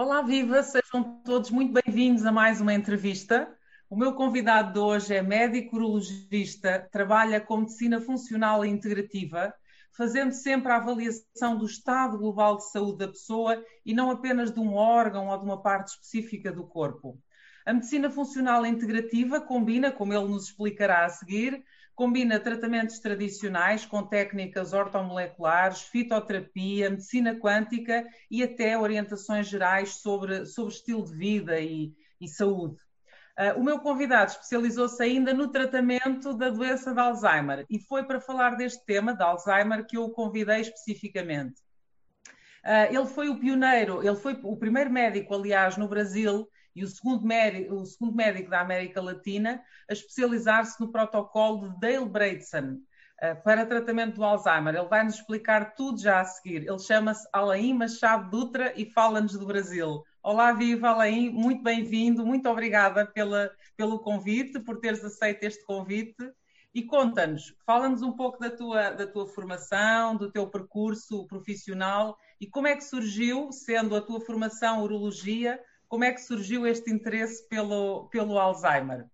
[0.00, 0.62] Olá, viva!
[0.62, 3.52] Sejam todos muito bem-vindos a mais uma entrevista.
[3.90, 9.52] O meu convidado de hoje é médico urologista, trabalha com medicina funcional e integrativa,
[9.90, 14.60] fazendo sempre a avaliação do estado global de saúde da pessoa e não apenas de
[14.60, 17.18] um órgão ou de uma parte específica do corpo.
[17.66, 21.64] A medicina funcional integrativa combina, como ele nos explicará a seguir,
[21.98, 30.74] combina tratamentos tradicionais com técnicas ortomoleculares, fitoterapia, medicina quântica e até orientações gerais sobre, sobre
[30.74, 32.76] estilo de vida e, e saúde.
[33.36, 38.20] Uh, o meu convidado especializou-se ainda no tratamento da doença de Alzheimer e foi para
[38.20, 41.60] falar deste tema de Alzheimer que eu o convidei especificamente.
[42.64, 46.86] Uh, ele foi o pioneiro, ele foi o primeiro médico, aliás, no Brasil e o
[46.86, 52.78] segundo, médico, o segundo médico da América Latina a especializar-se no protocolo de Dale Braidson
[53.20, 54.76] uh, para tratamento do Alzheimer.
[54.76, 56.68] Ele vai nos explicar tudo já a seguir.
[56.68, 60.04] Ele chama-se Alain Machado Dutra e fala-nos do Brasil.
[60.22, 66.32] Olá, viva Alain, muito bem-vindo, muito obrigada pela, pelo convite, por teres aceito este convite.
[66.72, 72.46] E conta-nos, fala-nos um pouco da tua, da tua formação, do teu percurso profissional e
[72.46, 75.58] como é que surgiu, sendo a tua formação urologia,
[75.88, 79.06] como é que surgiu este interesse pelo, pelo Alzheimer?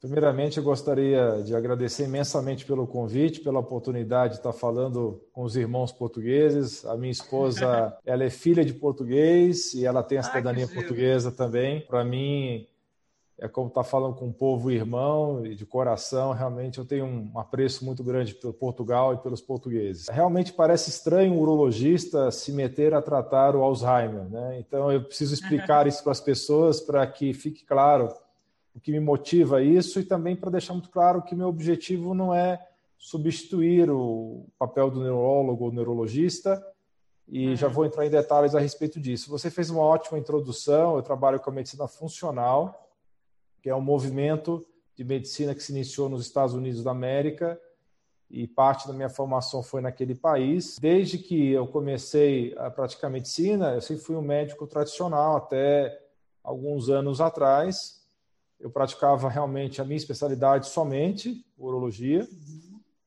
[0.00, 5.54] Primeiramente, eu gostaria de agradecer imensamente pelo convite, pela oportunidade de estar falando com os
[5.54, 6.84] irmãos portugueses.
[6.84, 11.30] A minha esposa, ela é filha de português e ela tem a cidadania Ai, portuguesa
[11.30, 11.86] também.
[11.86, 12.66] Para mim,
[13.38, 16.32] é como estar falando com um povo irmão e de coração.
[16.32, 20.08] Realmente, eu tenho um apreço muito grande pelo Portugal e pelos portugueses.
[20.08, 24.58] Realmente parece estranho um urologista se meter a tratar o Alzheimer, né?
[24.60, 28.08] Então, eu preciso explicar isso para as pessoas para que fique claro
[28.74, 32.32] o que me motiva isso e também para deixar muito claro que meu objetivo não
[32.32, 32.64] é
[32.96, 36.64] substituir o papel do neurólogo ou neurologista,
[37.28, 37.56] e uhum.
[37.56, 39.30] já vou entrar em detalhes a respeito disso.
[39.30, 40.96] Você fez uma ótima introdução.
[40.96, 42.81] Eu trabalho com a medicina funcional,
[43.62, 47.58] que é um movimento de medicina que se iniciou nos Estados Unidos da América
[48.28, 50.78] e parte da minha formação foi naquele país.
[50.80, 56.02] Desde que eu comecei a praticar medicina, eu sempre fui um médico tradicional até
[56.42, 58.02] alguns anos atrás.
[58.58, 62.26] Eu praticava realmente a minha especialidade somente, urologia.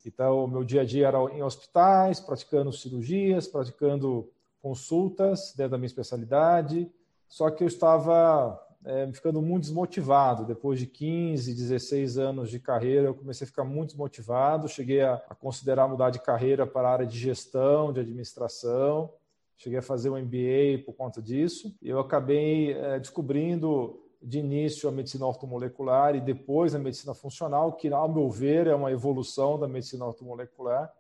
[0.06, 5.88] Então, meu dia a dia era em hospitais, praticando cirurgias, praticando consultas dentro da minha
[5.88, 6.90] especialidade.
[7.28, 10.46] Só que eu estava é, ficando muito desmotivado.
[10.46, 14.70] Depois de 15, 16 anos de carreira, eu comecei a ficar muito desmotivado.
[14.70, 19.12] Cheguei a, a considerar mudar de carreira para a área de gestão, de administração.
[19.58, 21.76] Cheguei a fazer um MBA por conta disso.
[21.82, 27.92] Eu acabei é, descobrindo de início a medicina ortomolecular e depois a medicina funcional, que,
[27.92, 30.92] ao meu ver, é uma evolução da medicina ortomolecular.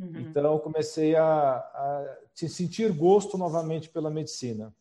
[0.00, 0.20] Uhum.
[0.20, 4.72] Então, comecei a, a sentir gosto novamente pela medicina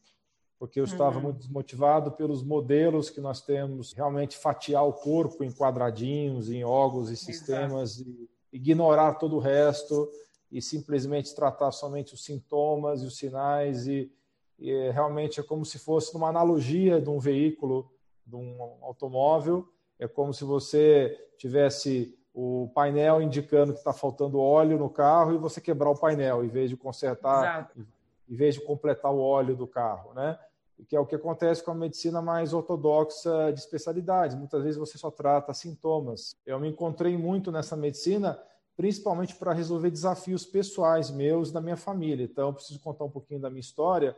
[0.61, 1.23] porque eu estava uhum.
[1.23, 7.09] muito desmotivado pelos modelos que nós temos, realmente fatiar o corpo em quadradinhos, em órgãos
[7.09, 10.07] e sistemas, e ignorar todo o resto
[10.51, 14.11] e simplesmente tratar somente os sintomas e os sinais e,
[14.59, 17.91] e é, realmente é como se fosse uma analogia de um veículo,
[18.23, 19.67] de um automóvel,
[19.97, 25.39] é como se você tivesse o painel indicando que está faltando óleo no carro e
[25.39, 27.87] você quebrar o painel em vez de consertar, Exato.
[28.29, 30.37] em vez de completar o óleo do carro, né?
[30.85, 34.35] Que é o que acontece com a medicina mais ortodoxa de especialidade.
[34.35, 36.35] Muitas vezes você só trata sintomas.
[36.45, 38.41] Eu me encontrei muito nessa medicina,
[38.75, 42.23] principalmente para resolver desafios pessoais meus da minha família.
[42.23, 44.15] Então, eu preciso contar um pouquinho da minha história.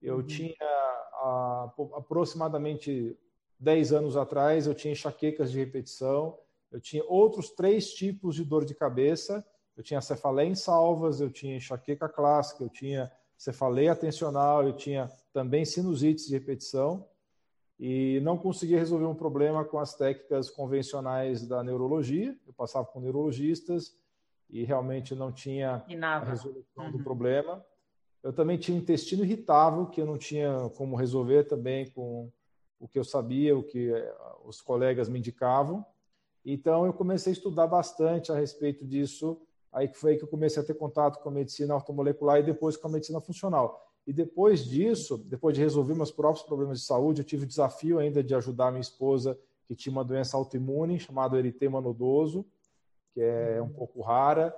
[0.00, 0.22] Eu uhum.
[0.26, 3.16] tinha a, aproximadamente
[3.58, 6.38] 10 anos atrás, eu tinha enxaquecas de repetição,
[6.70, 9.44] eu tinha outros três tipos de dor de cabeça.
[9.76, 15.08] Eu tinha cefaleia em salvas, eu tinha enxaqueca clássica, eu tinha cefaleia atencional, eu tinha
[15.32, 17.06] também sinusites de repetição
[17.78, 22.36] e não conseguia resolver um problema com as técnicas convencionais da neurologia.
[22.46, 23.96] Eu passava com neurologistas
[24.50, 26.92] e realmente não tinha a resolução uhum.
[26.92, 27.64] do problema.
[28.22, 32.32] Eu também tinha intestino irritável, que eu não tinha como resolver também com
[32.80, 34.14] o que eu sabia, o que eh,
[34.44, 35.84] os colegas me indicavam.
[36.44, 39.40] Então eu comecei a estudar bastante a respeito disso.
[39.72, 42.42] Aí que foi aí que eu comecei a ter contato com a medicina ortomolecular e
[42.42, 43.87] depois com a medicina funcional.
[44.08, 47.98] E depois disso, depois de resolver meus próprios problemas de saúde, eu tive o desafio
[47.98, 52.46] ainda de ajudar minha esposa, que tinha uma doença autoimune chamada eritema nodoso,
[53.12, 54.56] que é um pouco rara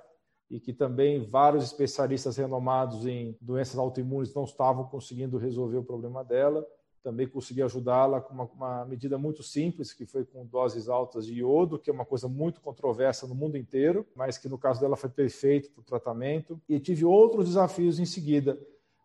[0.49, 6.23] e que também vários especialistas renomados em doenças autoimunes não estavam conseguindo resolver o problema
[6.23, 6.65] dela.
[7.03, 11.33] Também consegui ajudá-la com uma, uma, medida muito simples, que foi com doses altas de
[11.33, 14.95] iodo, que é uma coisa muito controversa no mundo inteiro, mas que no caso dela
[14.95, 16.61] foi perfeito para o tratamento.
[16.69, 18.57] E tive outros desafios em seguida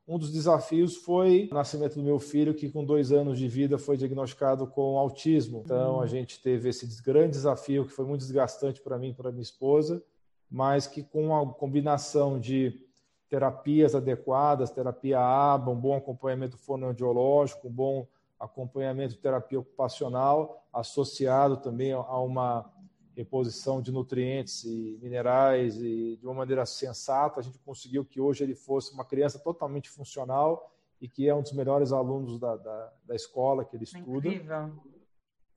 [0.09, 3.77] um dos desafios foi o nascimento do meu filho, que com dois anos de vida
[3.77, 5.63] foi diagnosticado com autismo.
[5.65, 9.33] Então, a gente teve esse grande desafio, que foi muito desgastante para mim e para
[9.33, 10.01] minha esposa,
[10.49, 12.81] mas que com a combinação de
[13.29, 18.07] terapias adequadas, terapia ABA, um bom acompanhamento fonoaudiológico, um bom
[18.39, 22.71] acompanhamento de terapia ocupacional, associado também a uma
[23.17, 28.45] reposição de nutrientes e minerais e de uma maneira sensata, a gente conseguiu que hoje
[28.45, 30.71] ele fosse uma criança totalmente funcional
[31.01, 34.29] e que é um dos melhores alunos da, da, da escola que ele estuda.
[34.29, 34.71] Incrível.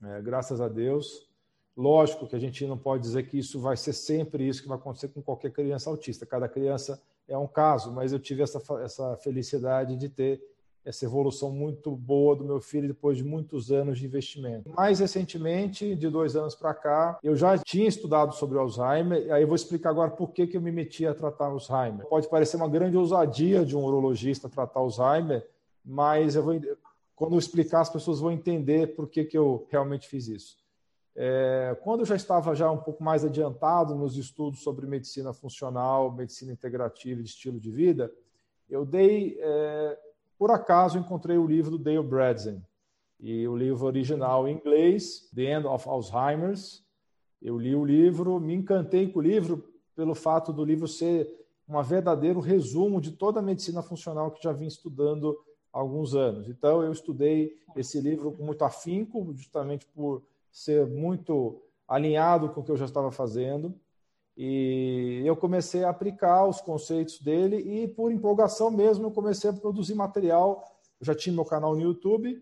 [0.01, 1.27] É, graças a Deus.
[1.75, 4.77] Lógico que a gente não pode dizer que isso vai ser sempre isso que vai
[4.77, 6.25] acontecer com qualquer criança autista.
[6.25, 10.41] Cada criança é um caso, mas eu tive essa, essa felicidade de ter
[10.89, 14.71] essa evolução muito boa do meu filho depois de muitos anos de investimento.
[14.71, 19.47] Mais recentemente, de dois anos para cá, eu já tinha estudado sobre Alzheimer, aí eu
[19.47, 22.07] vou explicar agora por que, que eu me meti a tratar Alzheimer.
[22.07, 25.47] Pode parecer uma grande ousadia de um urologista tratar Alzheimer,
[25.86, 26.59] mas eu vou,
[27.15, 30.57] quando eu explicar, as pessoas vão entender por que, que eu realmente fiz isso.
[31.15, 36.12] É, quando eu já estava já um pouco mais adiantado nos estudos sobre medicina funcional,
[36.12, 38.12] medicina integrativa e estilo de vida,
[38.68, 39.97] eu dei é,
[40.39, 42.65] por acaso encontrei o livro do Dale Bredesen
[43.19, 46.81] e o livro original em inglês, The End of Alzheimer's.
[47.41, 51.30] Eu li o livro, me encantei com o livro pelo fato do livro ser
[51.68, 55.38] um verdadeiro resumo de toda a medicina funcional que já vim estudando
[55.74, 56.47] há alguns anos.
[56.47, 62.63] Então, eu estudei esse livro com muito afinco, justamente por ser muito alinhado com o
[62.63, 63.75] que eu já estava fazendo.
[64.41, 69.53] E eu comecei a aplicar os conceitos dele e, por empolgação mesmo, eu comecei a
[69.53, 70.63] produzir material.
[70.97, 72.41] Eu já tinha meu canal no YouTube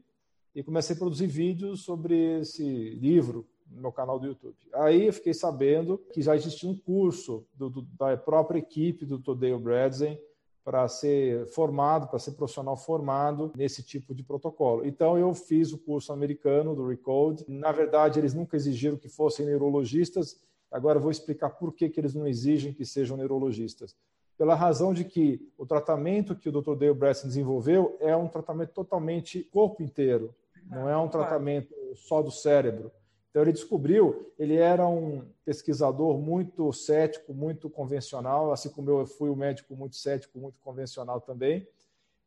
[0.54, 4.56] e comecei a produzir vídeos sobre esse livro no meu canal do YouTube.
[4.76, 9.18] Aí eu fiquei sabendo que já existia um curso do, do, da própria equipe do
[9.18, 10.22] Todale Bradzen
[10.64, 14.86] para ser formado, para ser profissional formado nesse tipo de protocolo.
[14.86, 17.44] Então eu fiz o curso americano do Recode.
[17.48, 20.40] Na verdade, eles nunca exigiram que fossem neurologistas,
[20.72, 23.96] Agora vou explicar por que, que eles não exigem que sejam neurologistas.
[24.38, 26.76] Pela razão de que o tratamento que o Dr.
[26.76, 30.36] Dale Bresson desenvolveu é um tratamento totalmente corpo inteiro,
[30.70, 32.92] não é um tratamento só do cérebro.
[33.30, 39.30] Então ele descobriu, ele era um pesquisador muito cético, muito convencional, assim como eu fui
[39.30, 41.68] um médico muito cético, muito convencional também.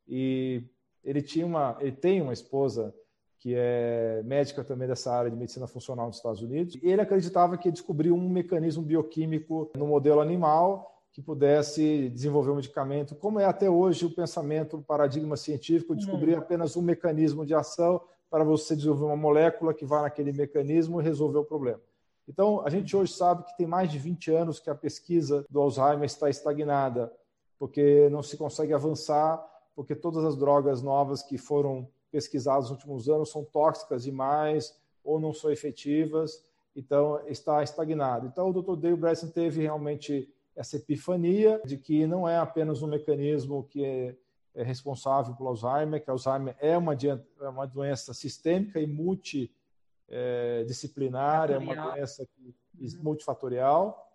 [0.06, 0.62] E
[1.04, 2.94] ele tinha uma, ele tem uma esposa
[3.40, 6.76] que é médica também dessa área de medicina funcional nos Estados Unidos.
[6.82, 12.56] E ele acreditava que descobriu um mecanismo bioquímico no modelo animal que pudesse desenvolver um
[12.56, 16.38] medicamento, como é até hoje o pensamento, o paradigma científico, descobrir uhum.
[16.38, 18.00] apenas um mecanismo de ação
[18.30, 21.80] para você desenvolver uma molécula que vá naquele mecanismo e resolver o problema.
[22.28, 25.60] Então, a gente hoje sabe que tem mais de 20 anos que a pesquisa do
[25.60, 27.12] Alzheimer está estagnada,
[27.58, 29.44] porque não se consegue avançar,
[29.74, 35.18] porque todas as drogas novas que foram pesquisadas nos últimos anos são tóxicas demais ou
[35.18, 38.26] não são efetivas, então está estagnado.
[38.26, 38.76] Então o Dr.
[38.76, 44.14] Dale Bresson teve realmente essa epifania de que não é apenas um mecanismo que é,
[44.54, 51.54] é responsável pelo Alzheimer, que Alzheimer é uma, é uma doença sistêmica e multidisciplinar, é,
[51.54, 53.02] é uma doença que, uhum.
[53.02, 54.06] multifatorial.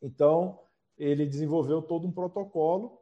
[0.00, 0.60] Então,
[0.96, 2.97] ele desenvolveu todo um protocolo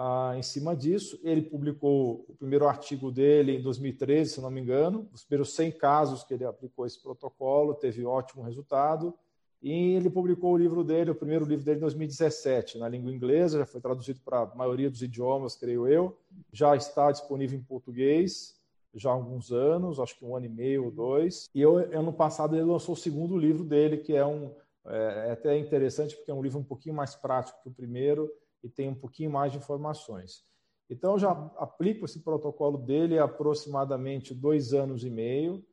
[0.00, 1.18] ah, em cima disso.
[1.24, 5.72] Ele publicou o primeiro artigo dele em 2013, se não me engano, os primeiros 100
[5.72, 9.12] casos que ele aplicou esse protocolo, teve ótimo resultado.
[9.60, 13.58] E ele publicou o livro dele, o primeiro livro dele em 2017, na língua inglesa,
[13.58, 16.16] já foi traduzido para a maioria dos idiomas, creio eu.
[16.52, 18.54] Já está disponível em português,
[18.94, 21.50] já há alguns anos, acho que um ano e meio ou dois.
[21.52, 24.54] E eu, ano passado ele lançou o segundo livro dele, que é um
[24.86, 28.30] é, é até interessante porque é um livro um pouquinho mais prático que o primeiro
[28.62, 30.44] e tem um pouquinho mais de informações.
[30.90, 35.64] Então, eu já aplico esse protocolo dele há aproximadamente dois anos e meio,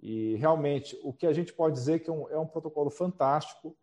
[0.00, 2.90] e realmente o que a gente pode dizer é que é um, é um protocolo
[2.90, 3.76] fantástico,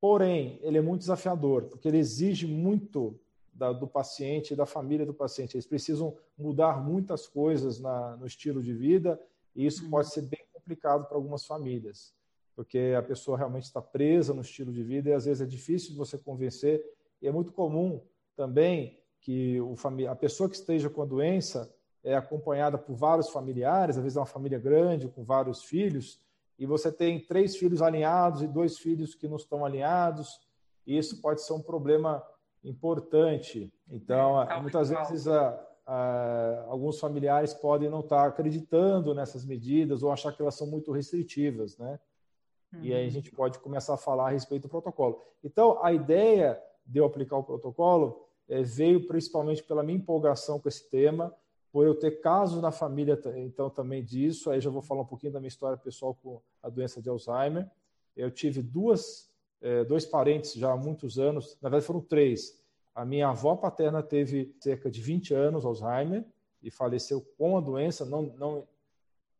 [0.00, 3.18] porém, ele é muito desafiador, porque ele exige muito
[3.52, 5.54] da, do paciente e da família do paciente.
[5.54, 9.20] Eles precisam mudar muitas coisas na, no estilo de vida,
[9.54, 9.90] e isso uhum.
[9.90, 12.14] pode ser bem complicado para algumas famílias,
[12.54, 15.96] porque a pessoa realmente está presa no estilo de vida e às vezes é difícil
[15.96, 16.82] você convencer
[17.22, 18.02] e é muito comum
[18.36, 19.74] também que o
[20.10, 24.20] a pessoa que esteja com a doença é acompanhada por vários familiares, às vezes é
[24.20, 26.20] uma família grande, com vários filhos,
[26.58, 30.40] e você tem três filhos alinhados e dois filhos que não estão alinhados,
[30.84, 32.22] e isso pode ser um problema
[32.64, 33.72] importante.
[33.88, 40.10] Então, é, muitas vezes a, a, alguns familiares podem não estar acreditando nessas medidas ou
[40.10, 42.00] achar que elas são muito restritivas, né?
[42.72, 42.80] Uhum.
[42.82, 43.10] E aí a uhum.
[43.10, 45.22] gente pode começar a falar a respeito do protocolo.
[45.44, 46.60] Então, a ideia
[46.92, 51.34] de eu aplicar o protocolo é, veio principalmente pela minha empolgação com esse tema,
[51.72, 54.50] por eu ter casos na família, então, também disso.
[54.50, 57.66] Aí já vou falar um pouquinho da minha história pessoal com a doença de Alzheimer.
[58.14, 59.30] Eu tive duas,
[59.62, 62.60] é, dois parentes já há muitos anos, na verdade foram três.
[62.94, 66.26] A minha avó paterna teve cerca de 20 anos Alzheimer
[66.62, 68.68] e faleceu com a doença, não, não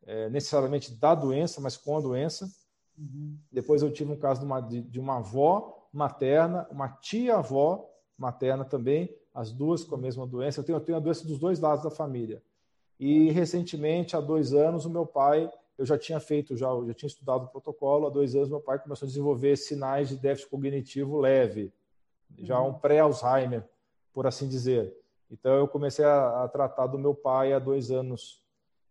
[0.07, 2.51] é, necessariamente da doença, mas com a doença.
[2.97, 3.37] Uhum.
[3.51, 8.65] Depois eu tive um caso de uma, de, de uma avó materna, uma tia-avó materna
[8.65, 10.61] também, as duas com a mesma doença.
[10.61, 12.43] Eu tenho, eu tenho a doença dos dois lados da família.
[12.99, 17.09] E recentemente, há dois anos, o meu pai, eu já tinha feito, já, já tinha
[17.09, 21.19] estudado o protocolo, há dois anos meu pai começou a desenvolver sinais de déficit cognitivo
[21.19, 21.73] leve,
[22.39, 23.65] já um pré-Alzheimer,
[24.13, 24.97] por assim dizer.
[25.31, 28.43] Então eu comecei a, a, tratar do meu pai há dois anos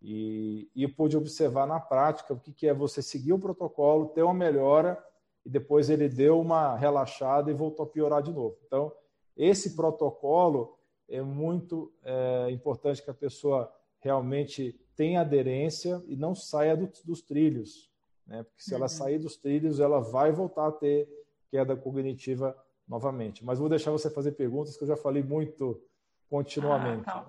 [0.01, 4.23] e, e pude observar na prática o que, que é você seguir o protocolo, ter
[4.23, 5.01] uma melhora
[5.45, 8.57] e depois ele deu uma relaxada e voltou a piorar de novo.
[8.65, 8.91] Então
[9.35, 16.75] esse protocolo é muito é, importante que a pessoa realmente tenha aderência e não saia
[16.75, 17.91] do, dos trilhos,
[18.25, 18.43] né?
[18.43, 18.77] Porque se uhum.
[18.77, 21.07] ela sair dos trilhos, ela vai voltar a ter
[21.49, 22.55] queda cognitiva
[22.87, 23.43] novamente.
[23.43, 25.81] Mas vou deixar você fazer perguntas que eu já falei muito
[26.29, 27.03] continuamente.
[27.07, 27.25] Ah,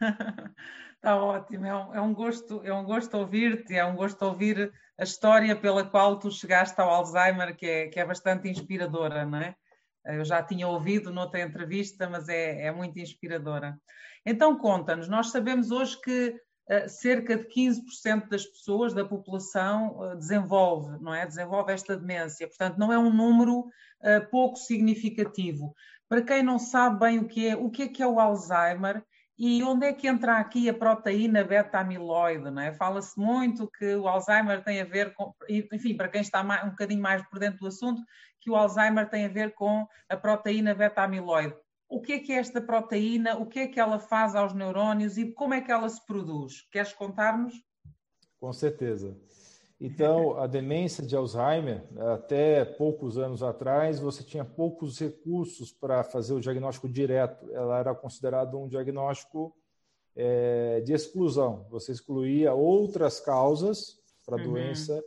[0.00, 0.54] tá.
[1.00, 1.24] tá.
[1.24, 5.04] ótimo, é um, é um, gosto, é um gosto ouvir-te, é um gosto ouvir a
[5.04, 9.54] história pela qual tu chegaste ao Alzheimer, que é, que é bastante inspiradora, não é?
[10.04, 13.78] Eu já tinha ouvido noutra entrevista, mas é, é muito inspiradora.
[14.24, 16.28] Então, conta-nos, nós sabemos hoje que
[16.70, 21.26] uh, cerca de 15% das pessoas, da população, uh, desenvolve, não é?
[21.26, 22.46] Desenvolve esta demência.
[22.46, 25.74] Portanto, não é um número uh, pouco significativo.
[26.06, 29.02] Para quem não sabe bem o que é, o que é que é o Alzheimer
[29.36, 32.48] e onde é que entra aqui a proteína beta-amiloide?
[32.60, 32.72] É?
[32.72, 37.02] Fala-se muito que o Alzheimer tem a ver com, enfim, para quem está um bocadinho
[37.02, 38.00] mais por dentro do assunto,
[38.40, 41.54] que o Alzheimer tem a ver com a proteína beta-amiloide.
[41.88, 43.36] O que é que é esta proteína?
[43.36, 46.66] O que é que ela faz aos neurónios e como é que ela se produz?
[46.70, 47.54] Queres contar-nos?
[48.38, 49.16] Com certeza.
[49.80, 56.32] Então, a demência de Alzheimer, até poucos anos atrás, você tinha poucos recursos para fazer
[56.32, 57.50] o diagnóstico direto.
[57.52, 59.54] Ela era considerada um diagnóstico
[60.16, 61.66] é, de exclusão.
[61.70, 64.52] Você excluía outras causas para a uhum.
[64.52, 65.04] doença,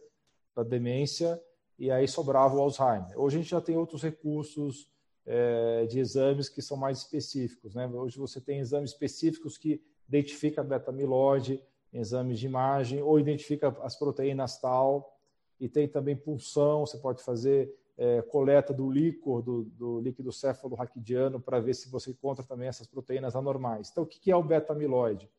[0.53, 1.41] para a demência,
[1.79, 3.19] e aí sobrava o Alzheimer.
[3.19, 4.89] Hoje a gente já tem outros recursos
[5.25, 7.74] é, de exames que são mais específicos.
[7.74, 7.88] Né?
[7.88, 13.96] Hoje você tem exames específicos que identificam a beta-amiloide, exames de imagem, ou identifica as
[13.96, 15.17] proteínas tal,
[15.60, 21.39] e tem também pulsão, você pode fazer é, coleta do líquor, do, do líquido céfalo-raquidiano,
[21.39, 23.89] para ver se você encontra também essas proteínas anormais.
[23.89, 25.29] Então, o que é o beta-amiloide?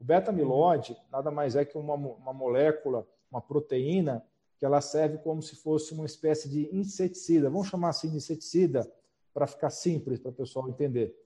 [0.00, 4.24] O beta-amiloide nada mais é que uma, uma molécula, uma proteína
[4.56, 7.50] que ela serve como se fosse uma espécie de inseticida.
[7.50, 8.90] Vamos chamar assim de inseticida
[9.32, 11.16] para ficar simples para o pessoal entender.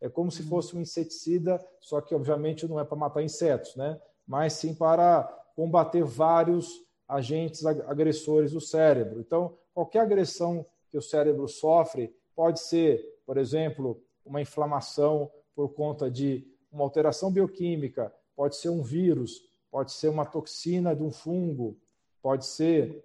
[0.00, 0.48] É como se uhum.
[0.48, 4.00] fosse um inseticida, só que obviamente não é para matar insetos, né?
[4.26, 5.24] Mas sim para
[5.54, 9.20] combater vários agentes agressores do cérebro.
[9.20, 16.10] Então, qualquer agressão que o cérebro sofre pode ser, por exemplo, uma inflamação por conta
[16.10, 21.76] de uma alteração bioquímica, pode ser um vírus, pode ser uma toxina de um fungo,
[22.22, 23.04] pode ser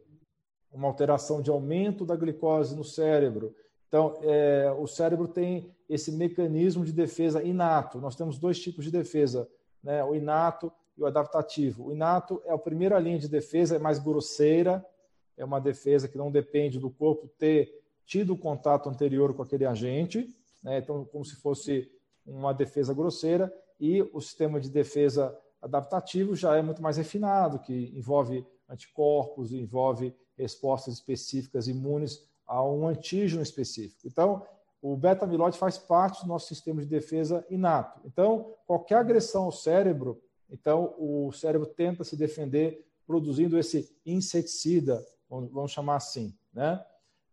[0.71, 3.53] uma alteração de aumento da glicose no cérebro.
[3.87, 7.99] Então, é, o cérebro tem esse mecanismo de defesa inato.
[7.99, 9.49] Nós temos dois tipos de defesa,
[9.81, 10.03] né?
[10.03, 11.87] o inato e o adaptativo.
[11.87, 14.85] O inato é a primeira linha de defesa, é mais grosseira,
[15.37, 17.71] é uma defesa que não depende do corpo ter
[18.05, 20.79] tido contato anterior com aquele agente, né?
[20.79, 21.91] então, como se fosse
[22.25, 27.93] uma defesa grosseira, e o sistema de defesa adaptativo já é muito mais refinado, que
[27.95, 34.07] envolve anticorpos, envolve respostas específicas imunes a um antígeno específico.
[34.07, 34.45] Então,
[34.81, 37.99] o beta-amiloide faz parte do nosso sistema de defesa inato.
[38.05, 45.71] Então, qualquer agressão ao cérebro, então o cérebro tenta se defender produzindo esse inseticida, vamos
[45.71, 46.83] chamar assim, né?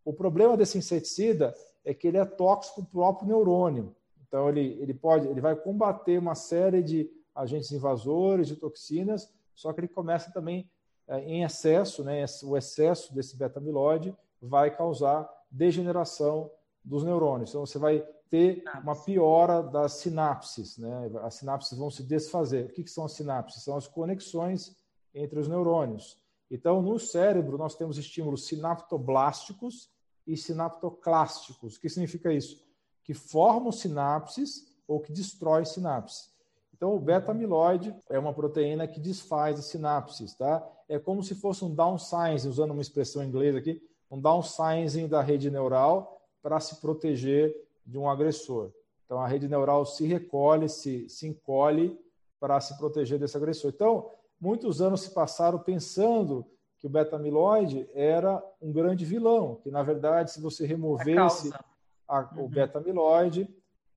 [0.05, 1.55] O problema desse inseticida
[1.85, 3.97] é que ele é tóxico para o próprio neurônio.
[4.27, 9.73] Então ele, ele pode, ele vai combater uma série de agentes invasores, de toxinas, só
[9.73, 10.71] que ele começa também
[11.07, 16.51] é, em excesso, né, o excesso desse beta-amiloide vai causar degeneração
[16.85, 17.51] dos neurônios.
[17.51, 21.11] Então, você vai ter uma piora das sinapses, né?
[21.23, 22.67] As sinapses vão se desfazer.
[22.67, 23.63] O que, que são as sinapses?
[23.63, 24.77] São as conexões
[25.15, 26.19] entre os neurônios.
[26.51, 29.91] Então, no cérebro, nós temos estímulos sinaptoblásticos
[30.27, 31.77] e sinaptoclásticos.
[31.77, 32.65] O que significa isso?
[33.03, 36.33] Que formam sinapses ou que destroem sinapses.
[36.77, 40.67] Então, o beta-amiloide é uma proteína que desfaz as sinapses, tá?
[40.89, 45.23] É como se fosse um downsizing, usando uma expressão em inglês aqui, um downsizing da
[45.23, 47.55] rede neural para se proteger
[47.85, 48.71] de um agressor.
[49.05, 51.99] Então, a rede neural se recolhe, se, se encolhe
[52.41, 53.73] para se proteger desse agressor.
[53.75, 54.11] Então,
[54.41, 56.47] muitos anos se passaram pensando
[56.79, 61.53] que o beta-amiloide era um grande vilão, que, na verdade, se você removesse
[62.07, 62.45] a, uhum.
[62.45, 63.49] o beta-amiloide,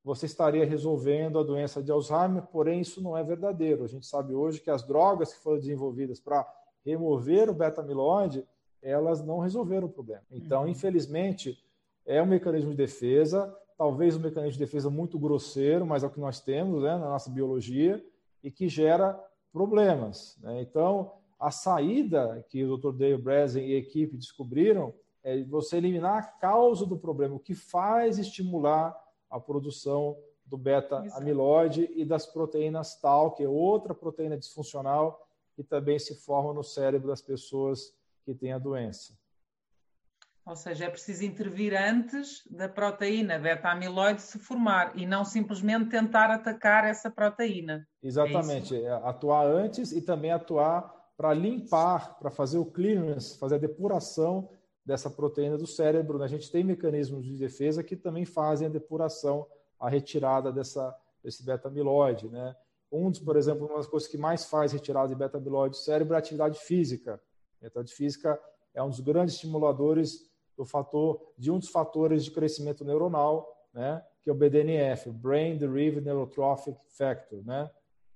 [0.04, 3.84] você estaria resolvendo a doença de Alzheimer, porém isso não é verdadeiro.
[3.84, 6.48] A gente sabe hoje que as drogas que foram desenvolvidas para
[6.86, 8.48] remover o beta-amiloide,
[8.82, 10.24] elas não resolveram o problema.
[10.32, 10.70] Então, uhum.
[10.70, 11.62] infelizmente,
[12.06, 16.10] é um mecanismo de defesa, talvez um mecanismo de defesa muito grosseiro, mas é o
[16.10, 18.04] que nós temos né, na nossa biologia,
[18.44, 19.14] e que gera
[19.52, 20.38] problemas.
[20.42, 20.62] Né?
[20.62, 22.92] Então, a saída que o Dr.
[22.94, 24.94] Dale Brezen e a equipe descobriram
[25.24, 28.96] é você eliminar a causa do problema, o que faz estimular
[29.30, 36.00] a produção do beta-amiloide e das proteínas tal, que é outra proteína disfuncional que também
[36.00, 37.94] se forma no cérebro das pessoas
[38.24, 39.18] que têm a doença.
[40.48, 46.32] Ou seja, é preciso intervir antes da proteína beta-amiloide se formar e não simplesmente tentar
[46.32, 47.86] atacar essa proteína.
[48.02, 53.56] Exatamente, é é atuar antes e também atuar para limpar, para fazer o clearance, fazer
[53.56, 54.50] a depuração
[54.86, 56.18] dessa proteína do cérebro.
[56.18, 56.24] Né?
[56.24, 59.46] A gente tem mecanismos de defesa que também fazem a depuração,
[59.78, 62.30] a retirada dessa, desse beta-amiloide.
[62.30, 62.56] Né?
[62.90, 66.14] Um dos, por exemplo, uma das coisas que mais faz retirada de beta-amiloide do cérebro
[66.14, 67.20] é a atividade física.
[67.62, 68.40] A atividade física
[68.74, 70.27] é um dos grandes estimuladores
[70.58, 74.04] do fator, de um dos fatores de crescimento neuronal, né?
[74.24, 77.44] que é o BDNF, Brain Derived Neurotrophic Factor.
[77.46, 77.70] Né?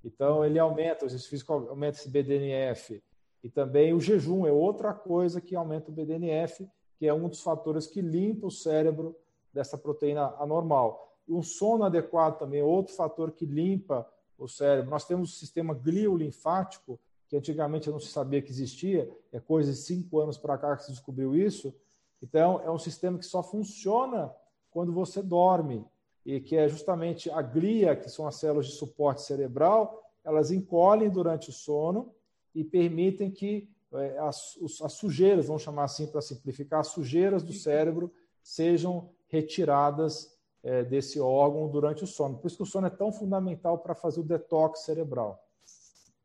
[0.04, 3.02] Então, ele aumenta, o exercício físico aumenta esse BDNF.
[3.44, 6.68] E também o jejum é outra coisa que aumenta o BDNF,
[6.98, 9.16] que é um dos fatores que limpa o cérebro
[9.54, 11.18] dessa proteína anormal.
[11.28, 14.08] E um sono adequado também é outro fator que limpa
[14.38, 14.90] o cérebro.
[14.90, 19.78] Nós temos o sistema gliolinfático, que antigamente não se sabia que existia, é coisa de
[19.78, 21.74] cinco anos para cá que se descobriu isso.
[22.22, 24.34] Então, é um sistema que só funciona
[24.70, 25.86] quando você dorme,
[26.26, 31.10] e que é justamente a glia, que são as células de suporte cerebral, elas encolhem
[31.10, 32.14] durante o sono
[32.54, 37.54] e permitem que é, as, as sujeiras, vamos chamar assim para simplificar, as sujeiras do
[37.54, 42.38] cérebro sejam retiradas é, desse órgão durante o sono.
[42.38, 45.44] Por isso que o sono é tão fundamental para fazer o detox cerebral.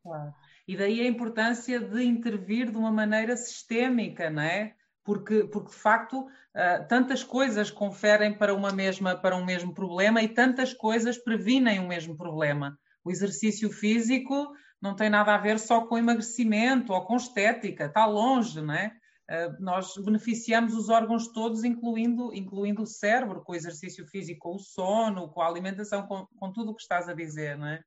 [0.03, 0.33] Claro.
[0.67, 4.75] E daí a importância de intervir de uma maneira sistémica, não é?
[5.07, 10.21] Porque, porque de facto uh, tantas coisas conferem para uma mesma para um mesmo problema
[10.21, 12.77] e tantas coisas previnem o mesmo problema.
[13.05, 18.05] O exercício físico não tem nada a ver só com emagrecimento ou com estética, está
[18.05, 18.91] longe, não é?
[19.31, 24.55] Uh, nós beneficiamos os órgãos todos, incluindo, incluindo o cérebro, com o exercício físico, com
[24.57, 27.81] o sono, com a alimentação, com, com tudo o que estás a dizer, não é?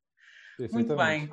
[0.73, 1.31] Muito bem.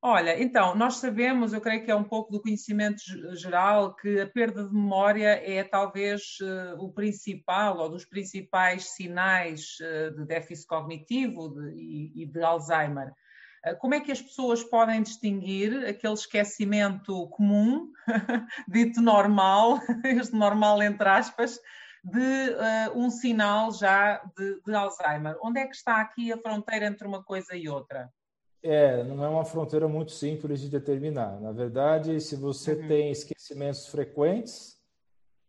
[0.00, 3.02] Olha, então, nós sabemos, eu creio que é um pouco do conhecimento
[3.34, 9.76] geral, que a perda de memória é talvez uh, o principal ou dos principais sinais
[9.80, 13.12] uh, de déficit cognitivo de, e, e de Alzheimer.
[13.64, 17.90] Eh, como é que as pessoas podem distinguir aquele esquecimento comum,
[18.68, 21.58] dito normal, este normal entre aspas,
[22.04, 25.36] de uh, um sinal já de, de, Alzheimer?
[25.42, 28.10] Onde é que está aqui a fronteira entre uma coisa e outra?
[28.62, 31.40] É, não é uma fronteira muito simples de determinar.
[31.40, 32.88] Na verdade, se você uhum.
[32.88, 34.76] tem esquecimentos frequentes,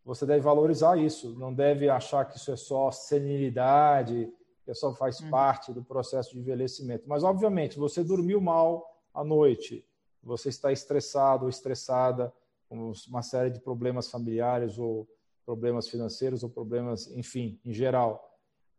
[0.04, 1.36] você deve valorizar isso.
[1.38, 4.32] Não deve achar que isso é só senilidade,
[4.64, 5.30] que só faz uhum.
[5.30, 7.04] parte do processo de envelhecimento.
[7.08, 9.84] Mas, obviamente, você dormiu mal à noite,
[10.22, 12.32] você está estressado ou estressada,
[12.68, 15.08] com uma série de problemas familiares ou
[15.44, 18.29] problemas financeiros ou problemas, enfim, em geral.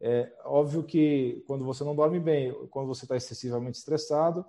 [0.04, 4.44] É óbvio que quando você não dorme bem, quando você está excessivamente estressado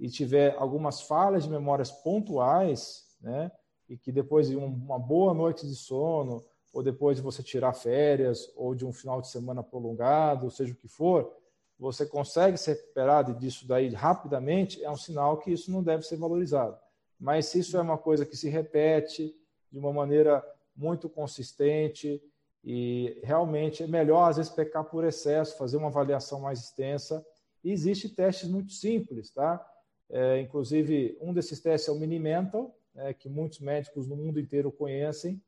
[0.00, 3.52] e tiver algumas falhas de memórias pontuais, né,
[3.88, 8.52] e que depois de uma boa noite de sono, ou depois de você tirar férias,
[8.56, 11.32] ou de um final de semana prolongado, seja o que for,
[11.78, 16.16] você consegue se recuperar disso daí rapidamente, é um sinal que isso não deve ser
[16.16, 16.76] valorizado.
[17.18, 19.34] Mas se isso é uma coisa que se repete
[19.70, 22.20] de uma maneira muito consistente,
[22.66, 27.24] e realmente é melhor, às vezes, pecar por excesso, fazer uma avaliação mais extensa.
[27.62, 29.64] E existem testes muito simples, tá?
[30.10, 34.72] É, inclusive, um desses testes é o Minimental, é, que muitos médicos no mundo inteiro
[34.72, 35.40] conhecem,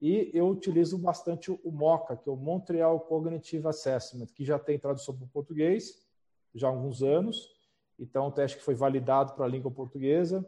[0.00, 4.78] e eu utilizo bastante o MOCA, que é o Montreal Cognitive Assessment, que já tem
[4.78, 6.02] tradução para o português
[6.54, 7.50] já há alguns anos.
[7.98, 10.44] Então, é um teste que foi validado para a língua portuguesa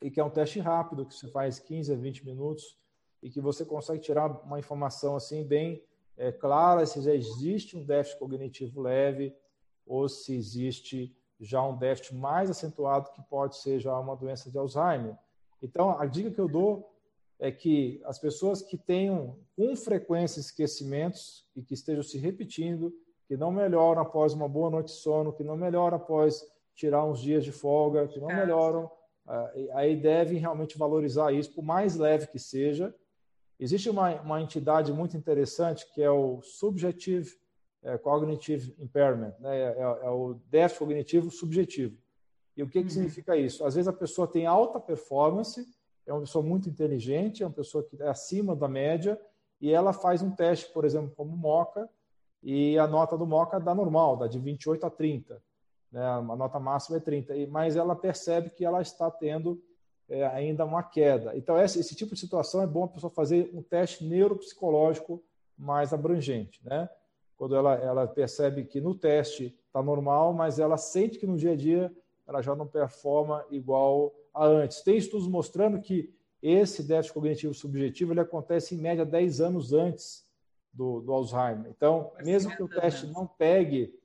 [0.00, 2.76] e que é um teste rápido, que você faz 15 a 20 minutos
[3.24, 5.82] e que você consegue tirar uma informação assim bem
[6.14, 9.34] é, clara se já existe um déficit cognitivo leve
[9.86, 14.58] ou se existe já um déficit mais acentuado que pode ser já uma doença de
[14.58, 15.16] Alzheimer.
[15.62, 16.94] Então, a dica que eu dou
[17.38, 22.94] é que as pessoas que tenham com frequência esquecimentos e que estejam se repetindo,
[23.26, 27.20] que não melhoram após uma boa noite de sono, que não melhoram após tirar uns
[27.20, 28.90] dias de folga, que não melhoram.
[29.72, 32.94] Aí devem realmente valorizar isso, por mais leve que seja.
[33.58, 37.30] Existe uma, uma entidade muito interessante que é o Subjective
[37.84, 39.56] é, Cognitive Impairment, né?
[39.56, 41.96] é, é, é, o déficit cognitivo subjetivo.
[42.56, 42.90] E o que, que uhum.
[42.90, 43.64] significa isso?
[43.64, 45.66] Às vezes a pessoa tem alta performance,
[46.06, 49.20] é uma pessoa muito inteligente, é uma pessoa que é acima da média,
[49.60, 51.88] e ela faz um teste, por exemplo, como MOCA,
[52.42, 55.42] e a nota do MOCA dá normal, dá de 28 a 30.
[55.90, 56.04] Né?
[56.04, 59.62] A nota máxima é 30, mas ela percebe que ela está tendo
[60.08, 61.36] é, ainda uma queda.
[61.36, 65.22] Então, esse, esse, tipo de situação é bom a pessoa fazer um teste neuropsicológico
[65.56, 66.60] mais abrangente.
[66.64, 66.88] Né?
[67.36, 71.52] Quando ela, ela percebe que no teste está normal, mas ela sente que no dia
[71.52, 71.92] a dia
[72.26, 74.82] ela já não performa igual a antes.
[74.82, 80.26] Tem estudos mostrando que esse déficit cognitivo subjetivo ele acontece em média 10 anos antes
[80.72, 81.70] do, do Alzheimer.
[81.70, 83.98] Então, mesmo que o teste não pegue,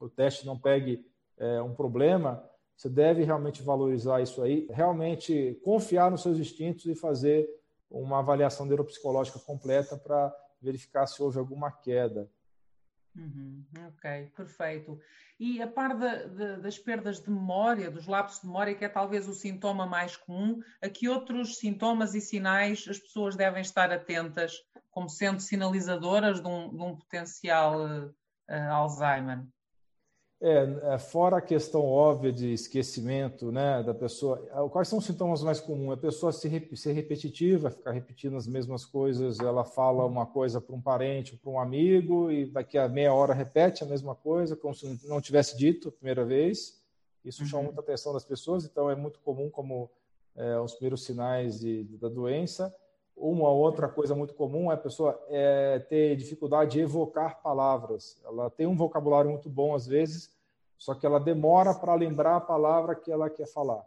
[0.00, 1.04] o teste não pegue
[1.36, 2.42] é, um problema,
[2.82, 7.48] você deve realmente valorizar isso aí, realmente confiar nos seus instintos e fazer
[7.88, 12.28] uma avaliação neuropsicológica completa para verificar se houve alguma queda.
[13.14, 14.98] Uhum, ok, perfeito.
[15.38, 18.88] E a par da, da, das perdas de memória, dos lapsos de memória, que é
[18.88, 23.92] talvez o sintoma mais comum, a que outros sintomas e sinais as pessoas devem estar
[23.92, 24.56] atentas
[24.90, 29.46] como sendo sinalizadoras de um, de um potencial uh, Alzheimer?
[30.44, 34.38] É, é, fora a questão óbvia de esquecimento né, da pessoa,
[34.72, 35.92] quais são os sintomas mais comuns?
[35.92, 40.74] A pessoa ser, ser repetitiva, ficar repetindo as mesmas coisas, ela fala uma coisa para
[40.74, 44.74] um parente, para um amigo, e daqui a meia hora repete a mesma coisa, como
[44.74, 46.82] se não tivesse dito a primeira vez.
[47.24, 47.48] Isso uhum.
[47.48, 49.88] chama muita atenção das pessoas, então é muito comum como
[50.34, 52.74] é, os primeiros sinais de, da doença.
[53.22, 58.20] Uma outra coisa muito comum é a pessoa é, ter dificuldade de evocar palavras.
[58.24, 60.36] Ela tem um vocabulário muito bom às vezes,
[60.76, 63.86] só que ela demora para lembrar a palavra que ela quer falar.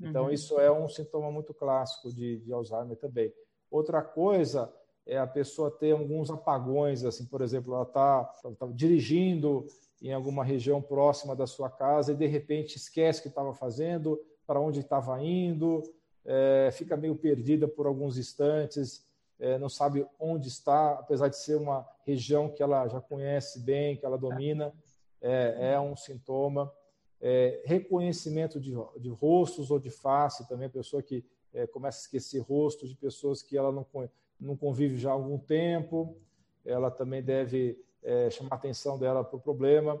[0.00, 0.30] Então, uhum.
[0.32, 3.32] isso é um sintoma muito clássico de, de, Alzheimer também.
[3.70, 4.72] Outra coisa
[5.06, 9.64] é a pessoa ter alguns apagões, assim, por exemplo, ela está tá dirigindo
[10.02, 14.20] em alguma região próxima da sua casa e de repente esquece o que estava fazendo,
[14.44, 15.84] para onde estava indo,
[16.24, 19.04] é, fica meio perdida por alguns instantes,
[19.40, 23.96] é, não sabe onde está, apesar de ser uma região que ela já conhece bem,
[23.96, 24.72] que ela domina,
[25.20, 26.70] é, é um sintoma.
[27.22, 32.02] É, reconhecimento de, de, rostos ou de face também, a pessoa que é, começa a
[32.02, 33.86] esquecer rostos de pessoas que ela não,
[34.38, 36.16] não convive já há algum tempo,
[36.64, 40.00] ela também deve é, chamar a atenção dela para o problema.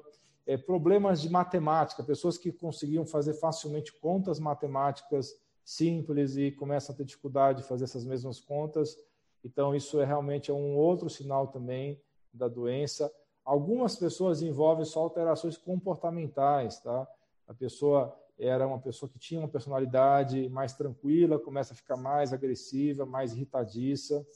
[0.66, 7.04] problemas de matemática, pessoas que conseguiam fazer facilmente contas matemáticas simples e começam a ter
[7.04, 8.96] dificuldade de fazer essas mesmas contas.
[9.44, 12.00] Então, isso é realmente um outro sinal também
[12.32, 13.12] da doença.
[13.44, 17.08] Algumas pessoas envolvem só alterações comportamentais, tá?
[17.46, 22.32] A pessoa era uma pessoa que tinha uma personalidade mais tranquila, começa a ficar mais
[22.32, 24.26] agressiva, mais irritadiça,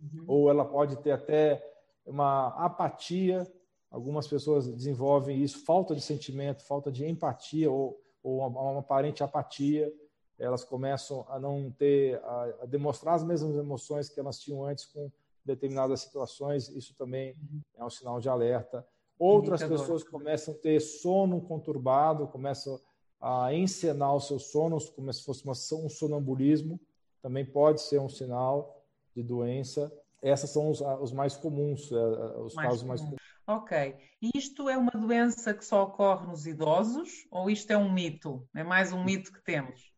[0.00, 0.24] uhum.
[0.26, 1.64] ou ela pode ter até
[2.04, 3.50] uma apatia.
[3.90, 9.22] Algumas pessoas desenvolvem isso, falta de sentimento, falta de empatia ou, ou uma, uma aparente
[9.22, 9.90] apatia
[10.38, 14.86] elas começam a não ter, a, a, demonstrar as mesmas emoções que elas tinham antes
[14.86, 15.10] com
[15.44, 17.34] determinadas situações, isso também
[17.76, 18.86] é um sinal de alerta.
[19.18, 22.80] Outras pessoas começam a ter sono conturbado, começam
[23.20, 26.78] a encenar o seu sono como se fosse uma, um sonambulismo,
[27.20, 28.84] também pode ser um sinal
[29.16, 29.92] de doença.
[30.22, 32.88] Essas são os, os mais comuns, é, é, os mais casos comum.
[32.88, 33.18] mais comuns.
[33.46, 33.96] Ok.
[34.20, 38.46] E isto é uma doença que só ocorre nos idosos ou isto é um mito?
[38.54, 39.92] É mais um mito que temos?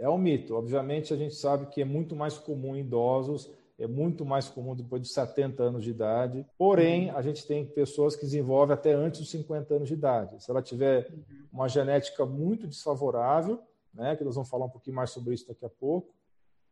[0.00, 0.56] É um mito.
[0.56, 4.74] Obviamente, a gente sabe que é muito mais comum em idosos, é muito mais comum
[4.74, 6.46] depois de 70 anos de idade.
[6.56, 7.16] Porém, uhum.
[7.16, 10.42] a gente tem pessoas que desenvolvem até antes dos 50 anos de idade.
[10.42, 11.22] Se ela tiver uhum.
[11.52, 13.60] uma genética muito desfavorável,
[13.92, 16.14] né, que nós vamos falar um pouquinho mais sobre isso daqui a pouco,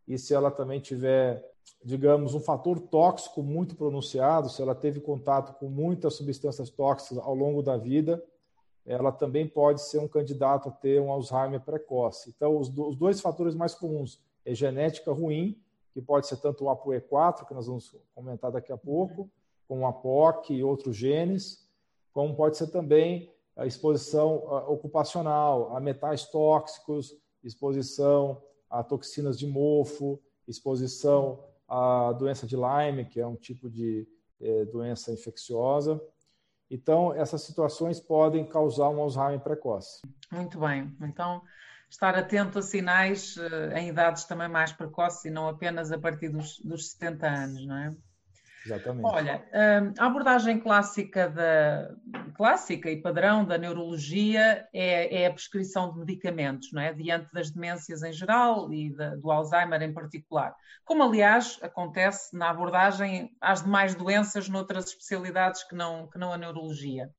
[0.07, 1.45] e se ela também tiver,
[1.85, 7.35] digamos, um fator tóxico muito pronunciado, se ela teve contato com muitas substâncias tóxicas ao
[7.35, 8.25] longo da vida,
[8.89, 12.33] ela também pode ser um candidato a ter um Alzheimer precoce.
[12.35, 15.61] Então, os, do, os dois fatores mais comuns é genética ruim,
[15.93, 19.31] que pode ser tanto o ApoE4, que nós vamos comentar daqui a pouco,
[19.69, 21.69] como a POC e outros genes,
[22.15, 24.37] como pode ser também a exposição
[24.69, 33.21] ocupacional a metais tóxicos, exposição a toxinas de mofo, exposição à doença de Lyme, que
[33.21, 34.09] é um tipo de
[34.41, 36.01] é, doença infecciosa.
[36.71, 40.03] Então, essas situações podem causar um Alzheimer precoce.
[40.31, 40.95] Muito bem.
[41.01, 41.43] Então,
[41.89, 46.29] estar atento a sinais uh, em idades também mais precoces e não apenas a partir
[46.29, 47.97] dos, dos 70 anos, não é?
[48.69, 49.07] Exatamente.
[49.07, 51.95] Olha, hum, a abordagem clássica, da,
[52.35, 56.93] clássica e padrão da neurologia é, é, a prescrição de medicamentos, não é?
[56.93, 60.55] Diante das demências em geral e da, do Alzheimer em particular.
[60.85, 66.39] Como, aliás, acontece na abordagem às demais doenças noutras especialidades que não, que não a
[66.39, 67.11] neurologia.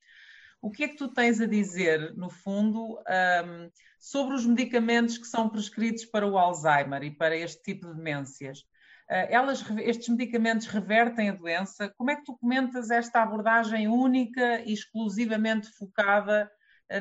[0.62, 5.26] O que é que tu tens a dizer, no fundo, um, sobre os medicamentos que
[5.26, 8.66] são prescritos para o Alzheimer e para este tipo de demências?
[9.10, 11.92] Uh, elas, estes medicamentos revertem a doença?
[11.98, 16.50] Como é que tu comentas esta abordagem única e exclusivamente focada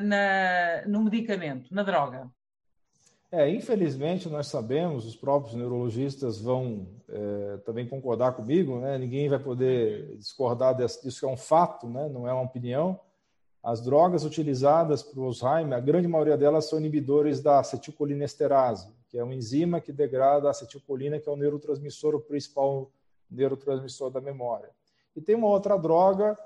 [0.01, 2.29] na, no medicamento, na droga?
[3.31, 8.97] É, infelizmente nós sabemos, os próprios neurologistas vão é, também concordar comigo, né?
[8.97, 12.09] ninguém vai poder discordar disso, que é um fato, né?
[12.09, 12.99] não é uma opinião.
[13.61, 19.17] As drogas utilizadas para o Alzheimer, a grande maioria delas são inibidores da acetilcolinesterase, que
[19.17, 22.91] é uma enzima que degrada a acetilcolina, que é o neurotransmissor, o principal
[23.29, 24.69] neurotransmissor da memória.
[25.15, 26.37] E tem uma outra droga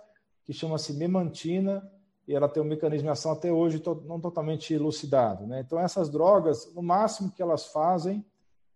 [0.45, 1.89] que chama-se memantina,
[2.25, 5.45] e ela tem um mecanismo de ação até hoje não totalmente elucidado.
[5.45, 5.59] Né?
[5.59, 8.25] Então, essas drogas, no máximo que elas fazem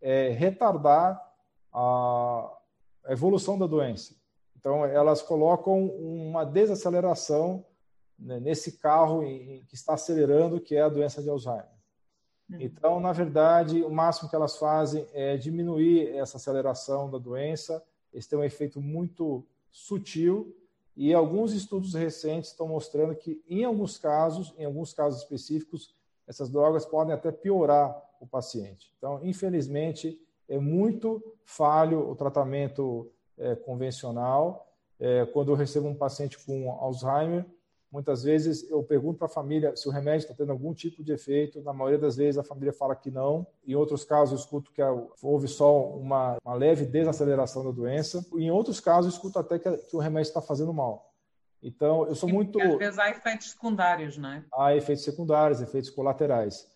[0.02, 1.21] é retardar
[1.73, 2.52] a
[3.08, 4.15] evolução da doença.
[4.58, 7.65] Então, elas colocam uma desaceleração
[8.19, 11.77] né, nesse carro que está acelerando, que é a doença de Alzheimer.
[12.50, 12.58] Uhum.
[12.60, 17.84] Então, na verdade, o máximo que elas fazem é diminuir essa aceleração da doença.
[18.14, 20.56] Esse tem um efeito muito sutil
[20.96, 25.94] e alguns estudos recentes estão mostrando que, em alguns casos, em alguns casos específicos,
[26.28, 28.92] essas drogas podem até piorar o paciente.
[28.98, 34.68] Então, infelizmente, é muito falho o tratamento é, convencional.
[35.00, 37.46] É, quando eu recebo um paciente com Alzheimer,
[37.91, 41.13] Muitas vezes eu pergunto para a família se o remédio está tendo algum tipo de
[41.13, 41.62] efeito.
[41.62, 43.47] Na maioria das vezes a família fala que não.
[43.65, 44.82] Em outros casos eu escuto que
[45.21, 48.26] houve só uma, uma leve desaceleração da doença.
[48.36, 51.13] Em outros casos eu escuto até que, que o remédio está fazendo mal.
[51.63, 52.60] Então eu sou muito.
[52.60, 54.43] Porque às vezes há efeitos secundários, não é?
[54.54, 56.67] Há efeitos secundários, efeitos colaterais.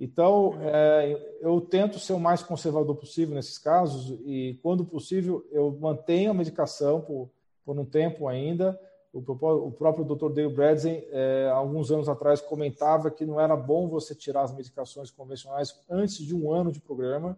[0.00, 5.76] Então, é, eu tento ser o mais conservador possível nesses casos e, quando possível, eu
[5.80, 7.28] mantenho a medicação por,
[7.64, 8.78] por um tempo ainda,
[9.12, 10.32] o, próprio Dr.
[10.32, 15.10] Dale Bradzen, é, alguns anos atrás, comentava que não era bom você tirar as medicações
[15.10, 17.36] convencionais antes de um ano de programa.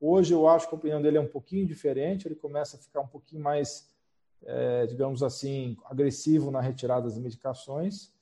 [0.00, 3.00] Hoje eu acho que a opinião dele é um pouquinho diferente, ele começa a ficar
[3.00, 3.90] um pouquinho mais,
[4.44, 8.12] é, digamos assim, agressivo na retirada das medicações,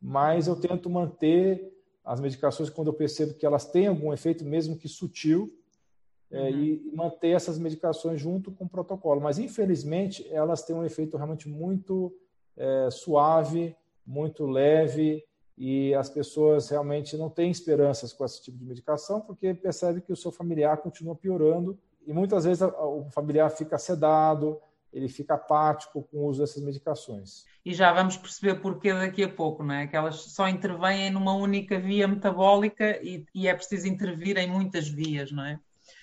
[0.00, 4.78] mas eu tento manter as medicações quando eu percebo que elas têm algum efeito, mesmo
[4.78, 5.52] que sutil,
[6.30, 6.62] é, uhum.
[6.62, 9.20] e manter essas medicações junto com o protocolo.
[9.20, 12.14] Mas, infelizmente, elas têm um efeito realmente muito
[12.58, 15.24] é, suave, muito leve,
[15.56, 20.12] e as pessoas realmente não têm esperanças com esse tipo de medicação porque percebe que
[20.12, 24.60] o seu familiar continua piorando e muitas vezes o familiar fica sedado,
[24.92, 27.44] ele fica apático com o uso dessas medicações.
[27.64, 29.86] E já vamos perceber porquê daqui a pouco, não é?
[29.86, 34.88] Que elas só intervêm numa única via metabólica e, e é preciso intervir em muitas
[34.88, 35.60] vias, não é?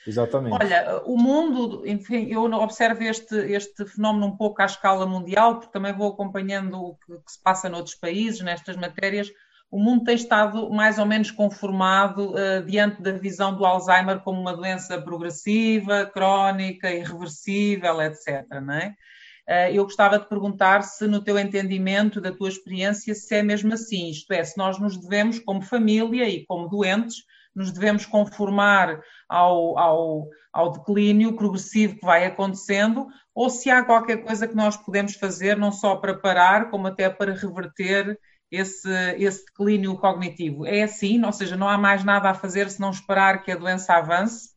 [0.07, 0.53] Exatamente.
[0.53, 5.71] Olha, o mundo, enfim, eu observo este, este fenómeno um pouco à escala mundial, porque
[5.71, 9.31] também vou acompanhando o que, que, se passa noutros países, nestas matérias.
[9.71, 14.39] O mundo tem estado mais ou menos conformado uh, diante da visão do Alzheimer como
[14.39, 18.45] uma doença progressiva, crónica, irreversível, etc.
[18.61, 18.95] Não é?
[19.49, 23.73] Uh, eu gostava de perguntar se, no teu entendimento, da tua experiência, se é mesmo
[23.73, 27.23] assim, isto é, se nós nos devemos, como família e como doentes,
[27.55, 34.17] nos devemos conformar ao, ao, ao declínio progressivo que vai acontecendo, ou se há qualquer
[34.17, 38.19] coisa que nós podemos fazer, não só para parar, como até para reverter
[38.51, 40.65] esse, esse declínio cognitivo.
[40.65, 43.57] É assim, ou seja, não há mais nada a fazer se não esperar que a
[43.57, 44.53] doença avance?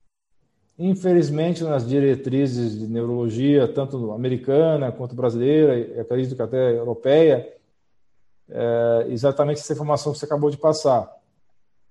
[0.79, 7.53] Infelizmente, nas diretrizes de neurologia, tanto americana quanto brasileira, e acredito que até europeia,
[8.49, 11.18] é exatamente essa informação que você acabou de passar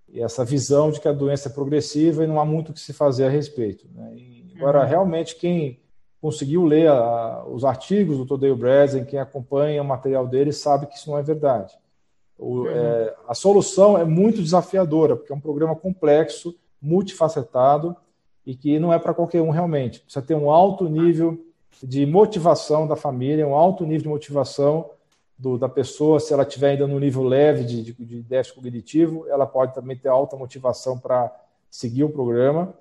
[0.10, 2.80] e essa visão de que a doença é progressiva e não há muito o que
[2.80, 3.88] se fazer a respeito.
[3.94, 4.14] Né?
[4.16, 4.88] E, agora, uhum.
[4.88, 5.80] realmente, quem
[6.22, 10.96] conseguiu ler a, os artigos do Tadeu Brezen, quem acompanha o material dele, sabe que
[10.96, 11.74] isso não é verdade.
[12.38, 12.68] O, uhum.
[12.68, 17.96] é, a solução é muito desafiadora, porque é um programa complexo, multifacetado,
[18.46, 20.00] e que não é para qualquer um realmente.
[20.00, 21.38] Precisa ter um alto nível
[21.84, 24.90] de motivação da família, um alto nível de motivação
[25.38, 29.28] do, da pessoa, se ela estiver ainda no nível leve de, de, de déficit cognitivo,
[29.28, 31.34] ela pode também ter alta motivação para
[31.70, 32.74] seguir o programa.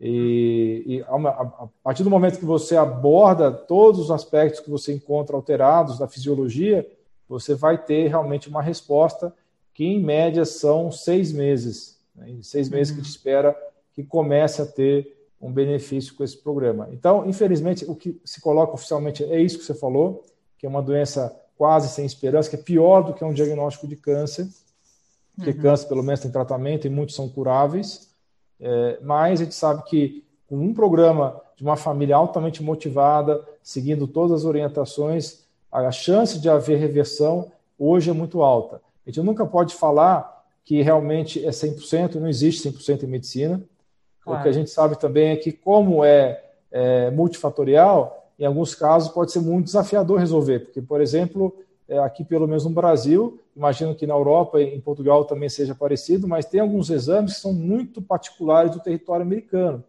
[0.00, 4.92] E, e a, a, partir do momento que você aborda todos os aspectos que você
[4.92, 6.88] encontra alterados da fisiologia,
[7.28, 9.34] você vai ter realmente uma resposta
[9.74, 12.00] que, em média, são seis meses.
[12.14, 12.38] Né?
[12.42, 12.96] Seis meses uhum.
[12.96, 13.56] que te espera
[13.92, 16.88] que comece a ter um benefício com esse programa.
[16.92, 20.24] Então, infelizmente, o que se coloca oficialmente é isso que você falou,
[20.56, 23.96] que é uma doença quase sem esperança, que é pior do que um diagnóstico de
[23.96, 24.48] câncer,
[25.34, 25.60] porque uhum.
[25.60, 28.08] câncer, pelo menos, tem tratamento e muitos são curáveis.
[28.60, 34.06] É, mas a gente sabe que com um programa de uma família altamente motivada, seguindo
[34.06, 35.40] todas as orientações,
[35.70, 38.80] a chance de haver reversão hoje é muito alta.
[39.06, 43.62] A gente nunca pode falar que realmente é 100%, não existe 100% em medicina.
[44.22, 44.40] Claro.
[44.40, 49.10] O que a gente sabe também é que, como é, é multifatorial, em alguns casos
[49.10, 51.54] pode ser muito desafiador resolver, porque, por exemplo,
[51.88, 55.74] é, aqui pelo menos no Brasil, imagino que na Europa e em Portugal também seja
[55.74, 59.82] parecido, mas tem alguns exames que são muito particulares do território americano.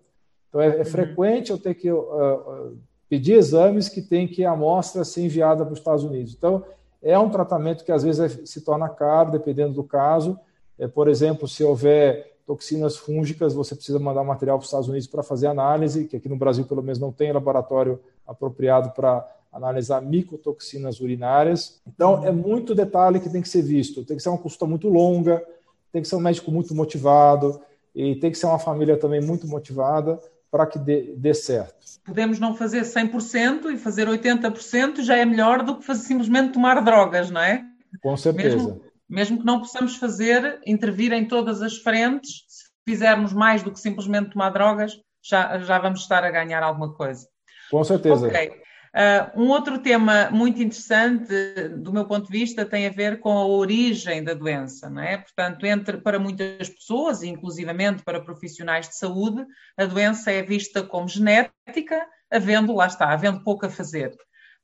[0.48, 0.86] Então é, é uhum.
[0.86, 5.74] frequente eu ter que uh, pedir exames que tem que a amostra ser enviada para
[5.74, 6.34] os Estados Unidos.
[6.34, 6.64] Então
[7.02, 10.40] é um tratamento que às vezes é, se torna caro, dependendo do caso.
[10.78, 15.06] É, por exemplo, se houver toxinas fúngicas, você precisa mandar material para os Estados Unidos
[15.06, 20.02] para fazer análise, que aqui no Brasil pelo menos não tem laboratório apropriado para analisar
[20.02, 21.80] micotoxinas urinárias.
[21.86, 24.04] Então, é muito detalhe que tem que ser visto.
[24.04, 25.46] Tem que ser uma consulta muito longa,
[25.92, 27.62] tem que ser um médico muito motivado
[27.94, 31.86] e tem que ser uma família também muito motivada para que dê, dê, certo.
[32.04, 36.82] Podemos não fazer 100% e fazer 80% já é melhor do que fazer, simplesmente tomar
[36.82, 37.64] drogas, não é?
[38.02, 38.56] Com certeza.
[38.56, 43.72] Mesmo, mesmo que não possamos fazer, intervir em todas as frentes, se fizermos mais do
[43.72, 44.94] que simplesmente tomar drogas,
[45.24, 47.28] já, já vamos estar a ganhar alguma coisa.
[47.72, 48.28] Com certeza.
[48.28, 48.62] Ok.
[48.90, 51.32] Uh, um outro tema muito interessante,
[51.78, 55.18] do meu ponto de vista, tem a ver com a origem da doença, não é?
[55.18, 59.46] Portanto, entre, para muitas pessoas, inclusivamente para profissionais de saúde,
[59.78, 64.12] a doença é vista como genética, havendo, lá está, havendo pouco a fazer.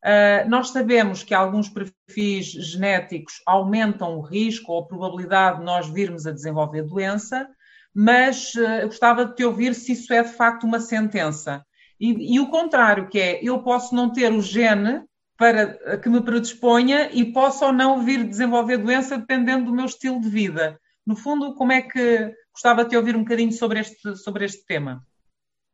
[0.06, 5.90] Uh, nós sabemos que alguns perfis genéticos aumentam o risco ou a probabilidade de nós
[5.90, 7.50] virmos a desenvolver doença,
[7.92, 11.66] mas uh, gostava de te ouvir se isso é de facto uma sentença.
[12.00, 15.02] E, e, o contrário, que é eu posso não ter o gene
[15.38, 20.22] para que me predisponha e posso ou não vir desenvolver doença dependendo do meu estilo
[20.22, 20.80] de vida.
[21.06, 24.66] No fundo, como é que gostava de te ouvir um bocadinho sobre este, sobre este
[24.68, 25.04] tema?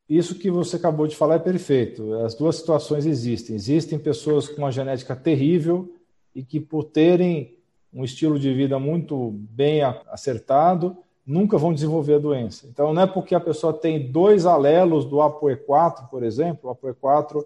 [0.08, 2.14] Isso que você acabou de falar é perfeito.
[2.14, 3.56] As duas situações existem.
[3.56, 5.94] Existem pessoas com uma genética terrível
[6.34, 7.56] e que, por terem
[7.92, 12.66] um estilo de vida muito bem acertado, nunca vão desenvolver a doença.
[12.66, 17.44] Então, não é porque a pessoa tem dois alelos do ApoE4, por exemplo, o ApoE4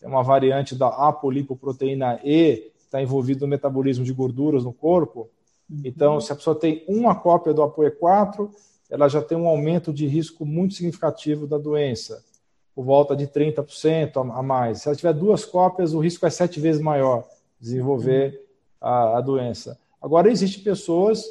[0.00, 5.28] é uma variante da apolipoproteína E, está envolvido no metabolismo de gorduras no corpo.
[5.68, 5.82] Uhum.
[5.84, 8.48] Então, se a pessoa tem uma cópia do ApoE4,
[8.90, 12.24] ela já tem um aumento de risco muito significativo da doença,
[12.74, 14.82] por volta de 30% a mais.
[14.82, 17.24] Se ela tiver duas cópias, o risco é sete vezes maior
[17.60, 18.40] de desenvolver
[18.80, 19.78] a, a doença.
[20.00, 21.24] Agora, existem pessoas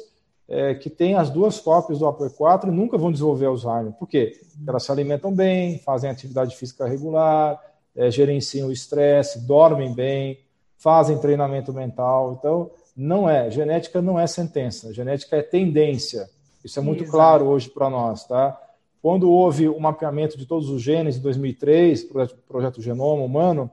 [0.48, 3.92] é, que têm as duas cópias do APOE4 e nunca vão desenvolver Alzheimer.
[3.92, 4.38] Por quê?
[4.40, 7.62] Porque elas se alimentam bem, fazem atividade física regular,
[7.94, 10.38] é, gerenciam o estresse, dormem bem,
[10.76, 12.36] fazem treinamento mental.
[12.38, 16.28] Então, não é, genética não é sentença, genética é tendência.
[16.68, 17.16] Isso é muito Exato.
[17.16, 18.60] claro hoje para nós, tá?
[19.02, 23.70] Quando houve o mapeamento de todos os genes em 2003, projeto, projeto Genoma Humano,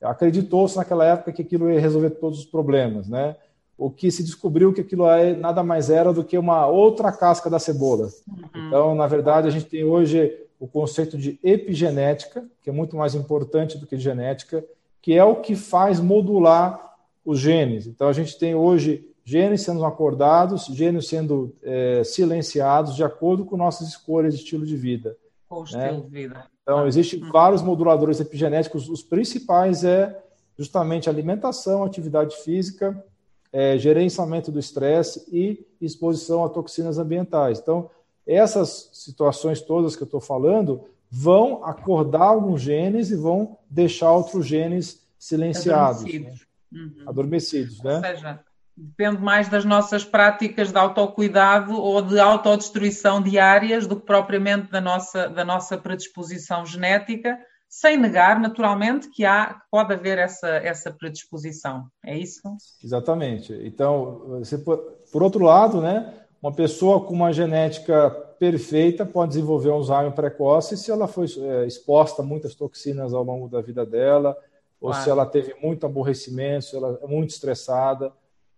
[0.00, 3.36] acreditou-se naquela época que aquilo ia resolver todos os problemas, né?
[3.80, 7.48] o que se descobriu que aquilo é, nada mais era do que uma outra casca
[7.48, 8.10] da cebola.
[8.28, 8.66] Uhum.
[8.66, 13.14] Então, na verdade, a gente tem hoje o conceito de epigenética, que é muito mais
[13.14, 14.62] importante do que genética,
[15.00, 17.86] que é o que faz modular os genes.
[17.86, 23.56] Então, a gente tem hoje genes sendo acordados, genes sendo é, silenciados de acordo com
[23.56, 25.16] nossas escolhas de estilo de vida.
[25.48, 25.86] Com né?
[25.86, 26.46] estilo de vida.
[26.62, 27.30] Então, existem uhum.
[27.30, 28.88] vários moduladores epigenéticos.
[28.88, 30.20] Os principais é
[30.58, 33.04] justamente alimentação, atividade física,
[33.52, 37.60] é, gerenciamento do estresse e exposição a toxinas ambientais.
[37.60, 37.88] Então,
[38.26, 44.44] essas situações todas que eu estou falando vão acordar alguns genes e vão deixar outros
[44.44, 46.80] genes silenciados, adormecidos, né?
[46.80, 47.08] uhum.
[47.08, 47.94] adormecidos né?
[47.94, 48.40] Ou seja,
[48.80, 54.80] depende mais das nossas práticas de autocuidado ou de autodestruição diárias do que propriamente da
[54.80, 57.38] nossa, da nossa predisposição genética
[57.70, 61.86] sem negar, naturalmente, que há, pode haver essa, essa predisposição.
[62.04, 62.42] É isso?
[62.82, 63.52] Exatamente.
[63.62, 69.74] Então, você, por outro lado, né, uma pessoa com uma genética perfeita pode desenvolver um
[69.74, 74.36] Alzheimer precoce se ela foi é, exposta a muitas toxinas ao longo da vida dela,
[74.80, 75.04] ou claro.
[75.04, 78.12] se ela teve muito aborrecimento, se ela é muito estressada.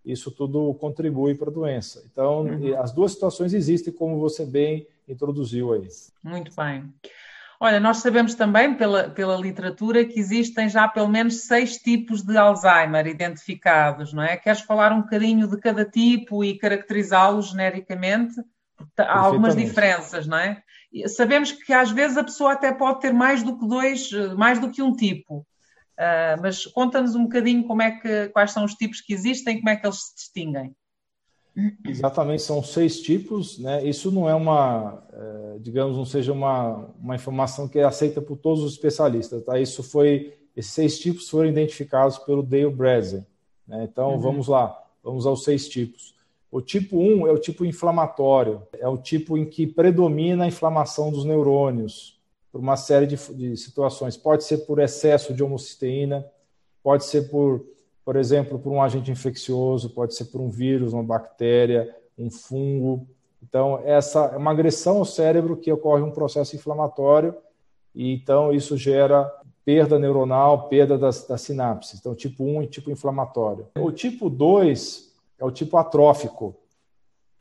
[0.04, 2.02] Isso tudo contribui para a doença.
[2.10, 2.80] Então, uhum.
[2.80, 5.88] as duas situações existem, como você bem introduziu aí.
[6.22, 6.92] Muito bem.
[7.60, 12.36] Olha, nós sabemos também pela, pela literatura que existem já pelo menos seis tipos de
[12.36, 14.36] Alzheimer identificados, não é?
[14.36, 18.34] Queres falar um bocadinho de cada tipo e caracterizá-los genericamente?
[18.98, 20.60] Há algumas diferenças, não é?
[21.06, 24.68] Sabemos que às vezes a pessoa até pode ter mais do que dois, mais do
[24.68, 25.46] que um tipo.
[25.98, 29.68] Uh, mas conta-nos um bocadinho como é que, quais são os tipos que existem, como
[29.68, 30.74] é que eles se distinguem.
[31.86, 33.84] Exatamente, são seis tipos, né?
[33.84, 38.38] Isso não é uma, é, digamos, não seja uma, uma informação que é aceita por
[38.38, 39.60] todos os especialistas, tá?
[39.60, 43.26] Isso foi, esses seis tipos foram identificados pelo Dale Bredesen,
[43.68, 43.84] né?
[43.84, 44.18] Então, uhum.
[44.18, 46.14] vamos lá, vamos aos seis tipos.
[46.50, 51.10] O tipo 1 é o tipo inflamatório, é o tipo em que predomina a inflamação
[51.10, 52.11] dos neurônios
[52.52, 54.16] por uma série de, de situações.
[54.16, 56.24] Pode ser por excesso de homocisteína,
[56.82, 57.64] pode ser por
[58.04, 63.06] por exemplo, por um agente infeccioso, pode ser por um vírus, uma bactéria, um fungo.
[63.42, 67.34] Então, essa é uma agressão ao cérebro que ocorre um processo inflamatório
[67.94, 69.30] e então isso gera
[69.64, 72.00] perda neuronal, perda das, das sinapses.
[72.00, 73.68] Então, tipo 1 e tipo inflamatório.
[73.78, 76.56] O tipo 2 é o tipo atrófico.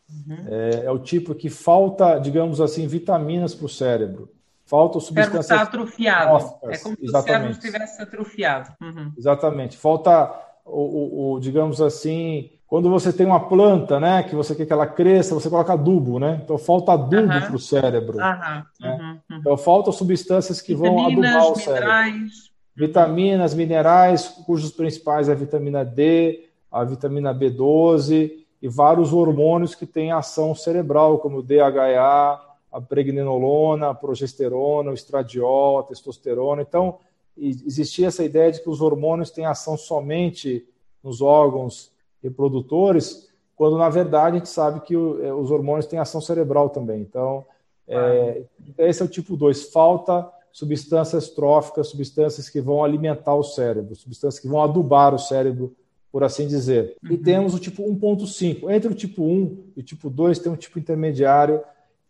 [0.09, 0.45] Uhum.
[0.47, 4.30] É, é, o tipo que falta, digamos assim, vitaminas para o cérebro.
[4.72, 5.45] Falta substâncias.
[5.45, 6.38] O cérebro está atrofiado.
[6.63, 7.09] É como se Exatamente.
[7.09, 8.69] o cérebro estivesse atrofiado.
[8.82, 9.11] Uhum.
[9.17, 9.78] Exatamente.
[9.78, 10.34] Falta
[10.65, 14.72] o, o, o, digamos assim, quando você tem uma planta, né, que você quer que
[14.72, 16.39] ela cresça, você coloca adubo, né?
[16.41, 17.41] Então falta adubo uhum.
[17.41, 18.17] para o cérebro.
[18.17, 18.61] Uhum.
[18.80, 19.19] Né?
[19.30, 21.82] Então faltam substâncias que Vitaminas, vão adubar o cérebro.
[21.82, 22.51] Minerais.
[22.74, 29.86] Vitaminas, minerais, cujos principais é a vitamina D, a vitamina B12 e vários hormônios que
[29.86, 32.39] têm ação cerebral, como o DHA,
[32.72, 36.61] a pregnenolona, a progesterona, o estradiol, a testosterona.
[36.61, 36.99] Então,
[37.38, 40.65] existia essa ideia de que os hormônios têm ação somente
[41.03, 41.91] nos órgãos
[42.24, 47.01] reprodutores, quando na verdade a gente sabe que é, os hormônios têm ação cerebral também.
[47.01, 47.45] Então,
[47.88, 48.43] é,
[48.78, 49.72] esse é o tipo 2.
[49.72, 55.76] Falta substâncias tróficas, substâncias que vão alimentar o cérebro, substâncias que vão adubar o cérebro,
[56.11, 56.97] por assim dizer.
[57.03, 57.13] Uhum.
[57.13, 58.69] E temos o tipo 1.5.
[58.69, 61.61] Entre o tipo 1 e o tipo 2 tem um tipo intermediário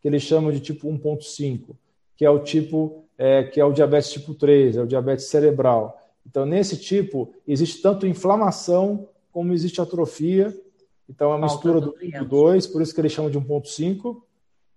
[0.01, 1.75] que eles chamam de tipo 1.5,
[2.17, 6.01] que é o tipo é, que é o diabetes tipo 3, é o diabetes cerebral.
[6.25, 10.55] Então, nesse tipo, existe tanto inflamação como existe atrofia.
[11.07, 14.21] Então, é uma mistura do tipo 2, por isso que eles chamam de 1.5.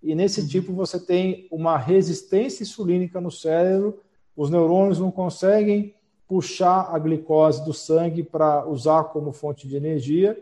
[0.03, 0.49] E nesse uhum.
[0.49, 3.99] tipo, você tem uma resistência insulínica no cérebro,
[4.37, 5.95] os neurônios não conseguem
[6.29, 10.39] puxar a glicose do sangue para usar como fonte de energia.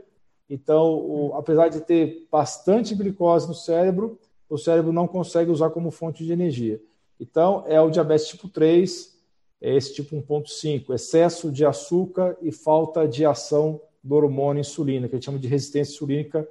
[0.51, 1.37] Então, o, uhum.
[1.37, 4.19] apesar de ter bastante glicose no cérebro,
[4.53, 6.79] o cérebro não consegue usar como fonte de energia.
[7.19, 9.19] Então, é o diabetes tipo 3,
[9.63, 15.15] é esse tipo 1.5, excesso de açúcar e falta de ação do hormônio insulina, que
[15.15, 16.47] a gente chama de resistência insulínica.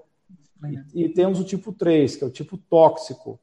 [0.95, 3.39] E, e temos o tipo 3, que é o tipo tóxico,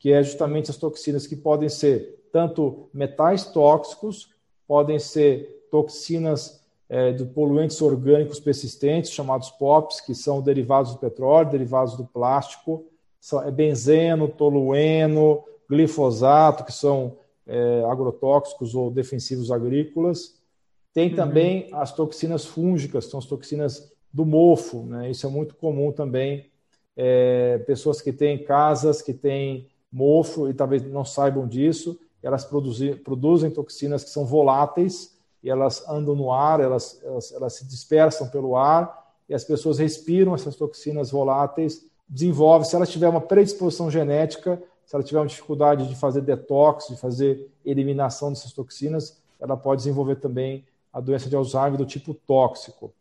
[0.00, 4.30] que é justamente as toxinas que podem ser tanto metais tóxicos,
[4.66, 11.50] podem ser toxinas é, de poluentes orgânicos persistentes, chamados POPs, que são derivados do petróleo,
[11.50, 12.84] derivados do plástico,
[13.44, 17.16] é benzeno, tolueno, glifosato, que são
[17.46, 20.34] é, agrotóxicos ou defensivos agrícolas.
[20.92, 21.16] Tem uhum.
[21.16, 24.82] também as toxinas fúngicas, são as toxinas do mofo.
[24.82, 25.10] Né?
[25.10, 26.50] Isso é muito comum também.
[26.96, 32.94] É, pessoas que têm casas que têm mofo e talvez não saibam disso, elas produzem,
[32.96, 38.28] produzem toxinas que são voláteis e elas andam no ar, elas, elas, elas se dispersam
[38.28, 43.90] pelo ar e as pessoas respiram essas toxinas voláteis, desenvolve, se ela tiver uma predisposição
[43.90, 49.56] genética, se ela tiver uma dificuldade de fazer detox, de fazer eliminação dessas toxinas, ela
[49.56, 52.92] pode desenvolver também a doença de Alzheimer do tipo tóxico.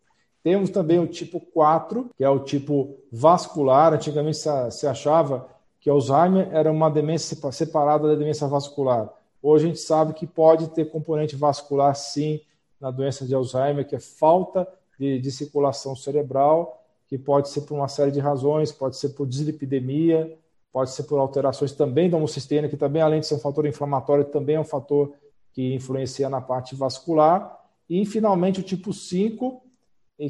[0.42, 3.94] Temos também o tipo 4, que é o tipo vascular.
[3.94, 4.38] Antigamente
[4.72, 5.46] se achava
[5.82, 9.10] que Alzheimer era uma demência separada da demência vascular.
[9.44, 12.40] Hoje a gente sabe que pode ter componente vascular sim
[12.80, 14.66] na doença de Alzheimer, que é falta
[14.98, 16.81] de, de circulação cerebral,
[17.12, 20.34] que pode ser por uma série de razões, pode ser por dislipidemia,
[20.72, 24.24] pode ser por alterações também da homocisteína, que também, além de ser um fator inflamatório,
[24.24, 25.14] também é um fator
[25.52, 27.60] que influencia na parte vascular.
[27.90, 29.62] E, finalmente, o tipo 5,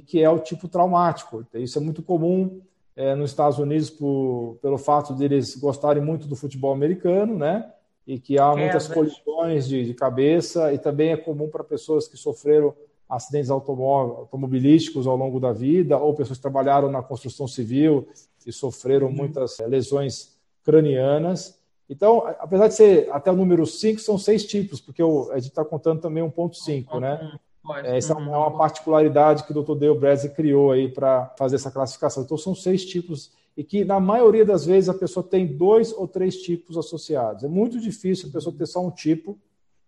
[0.07, 1.45] que é o tipo traumático.
[1.53, 2.61] Isso é muito comum
[2.95, 7.71] é, nos Estados Unidos por, pelo fato de eles gostarem muito do futebol americano, né?
[8.07, 12.07] E que há muitas é, colisões de, de, cabeça, e também é comum para pessoas
[12.07, 12.73] que sofreram
[13.11, 18.07] acidentes automobilísticos ao longo da vida, ou pessoas que trabalharam na construção civil
[18.47, 19.13] e sofreram uhum.
[19.13, 21.59] muitas eh, lesões cranianas.
[21.89, 25.65] Então, apesar de ser até o número 5, são seis tipos, porque a gente está
[25.65, 27.37] contando também 1.5, né?
[27.83, 28.57] É, essa é uma uhum.
[28.57, 29.75] particularidade que o Dr.
[29.75, 32.23] Dale Bradley criou aí para fazer essa classificação.
[32.23, 36.07] Então, são seis tipos e que, na maioria das vezes, a pessoa tem dois ou
[36.07, 37.43] três tipos associados.
[37.43, 39.37] É muito difícil a pessoa ter só um tipo,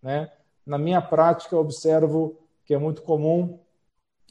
[0.02, 0.30] né?
[0.66, 3.58] Na minha prática, eu observo que é muito comum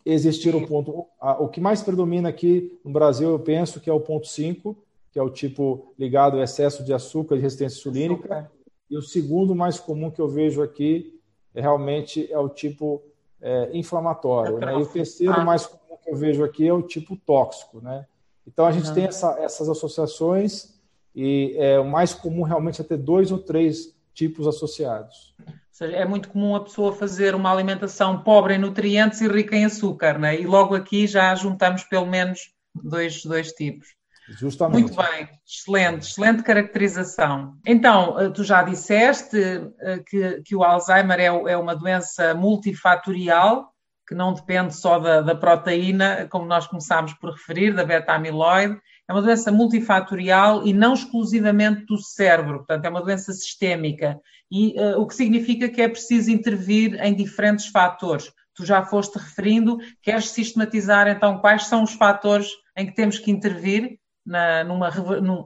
[0.06, 1.08] existir o ponto.
[1.40, 4.76] O que mais predomina aqui no Brasil, eu penso que é o ponto 5,
[5.12, 8.52] que é o tipo ligado ao excesso de açúcar e resistência insulínica.
[8.90, 11.20] E o segundo mais comum que eu vejo aqui
[11.54, 13.02] é, realmente é o tipo
[13.42, 14.58] é, inflamatório.
[14.58, 14.74] Né?
[14.80, 15.46] E o terceiro ah.
[15.46, 17.80] mais comum que eu vejo aqui é o tipo tóxico.
[17.82, 18.06] Né?
[18.46, 18.94] Então a gente uhum.
[18.94, 20.74] tem essa, essas associações
[21.16, 25.36] e é, o mais comum realmente é ter dois ou três tipos associados.
[25.84, 29.66] Seja, é muito comum a pessoa fazer uma alimentação pobre em nutrientes e rica em
[29.66, 30.40] açúcar, né?
[30.40, 32.40] e logo aqui já juntamos pelo menos
[32.74, 33.90] dois, dois tipos.
[34.30, 34.80] Justamente.
[34.80, 37.58] Muito bem, excelente, excelente caracterização.
[37.68, 39.38] Então, eh, tu já disseste
[39.82, 43.70] eh, que, que o Alzheimer é, é uma doença multifatorial,
[44.08, 48.80] que não depende só da, da, proteína, como nós começámos por referir, da beta-amiloide.
[49.10, 54.18] É uma doença multifatorial e não exclusivamente do cérebro, portanto, é uma doença sistémica.
[54.56, 58.32] E uh, o que significa que é preciso intervir em diferentes fatores.
[58.54, 63.32] Tu já foste referindo, queres sistematizar então quais são os fatores em que temos que
[63.32, 64.92] intervir na, numa,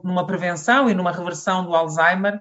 [0.04, 2.38] numa prevenção e numa reversão do Alzheimer?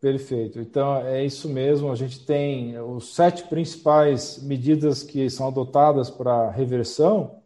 [0.00, 0.58] Perfeito.
[0.58, 1.92] Então, é isso mesmo.
[1.92, 7.38] A gente tem os sete principais medidas que são adotadas para reversão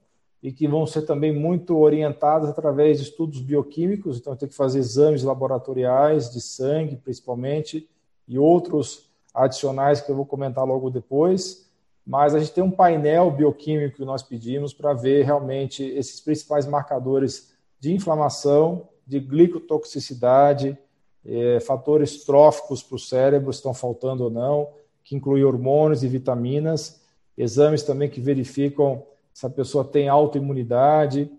[0.42, 4.16] e que vão ser também muito orientadas através de estudos bioquímicos.
[4.16, 7.88] Então, tem que fazer exames laboratoriais de sangue, principalmente,
[8.26, 11.70] e outros adicionais que eu vou comentar logo depois.
[12.06, 16.66] Mas a gente tem um painel bioquímico que nós pedimos para ver realmente esses principais
[16.66, 20.76] marcadores de inflamação, de glicotoxicidade,
[21.24, 24.70] é, fatores tróficos para o cérebro estão faltando ou não,
[25.04, 27.00] que inclui hormônios e vitaminas,
[27.36, 31.30] exames também que verificam se a pessoa tem autoimunidade.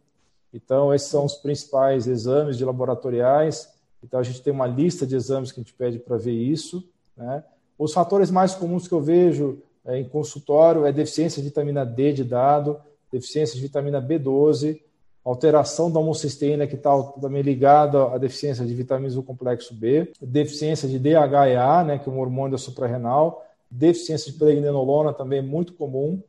[0.53, 3.72] Então, esses são os principais exames de laboratoriais.
[4.03, 6.87] Então, a gente tem uma lista de exames que a gente pede para ver isso.
[7.15, 7.43] Né?
[7.77, 12.13] Os fatores mais comuns que eu vejo é, em consultório é deficiência de vitamina D
[12.13, 12.79] de dado,
[13.11, 14.79] deficiência de vitamina B12,
[15.23, 20.87] alteração da homocisteína que está também ligada à deficiência de vitaminas do complexo B, deficiência
[20.87, 25.73] de DHEA, né, que é um hormônio da suprarrenal, deficiência de pregnenolona também é muito
[25.73, 26.21] comum,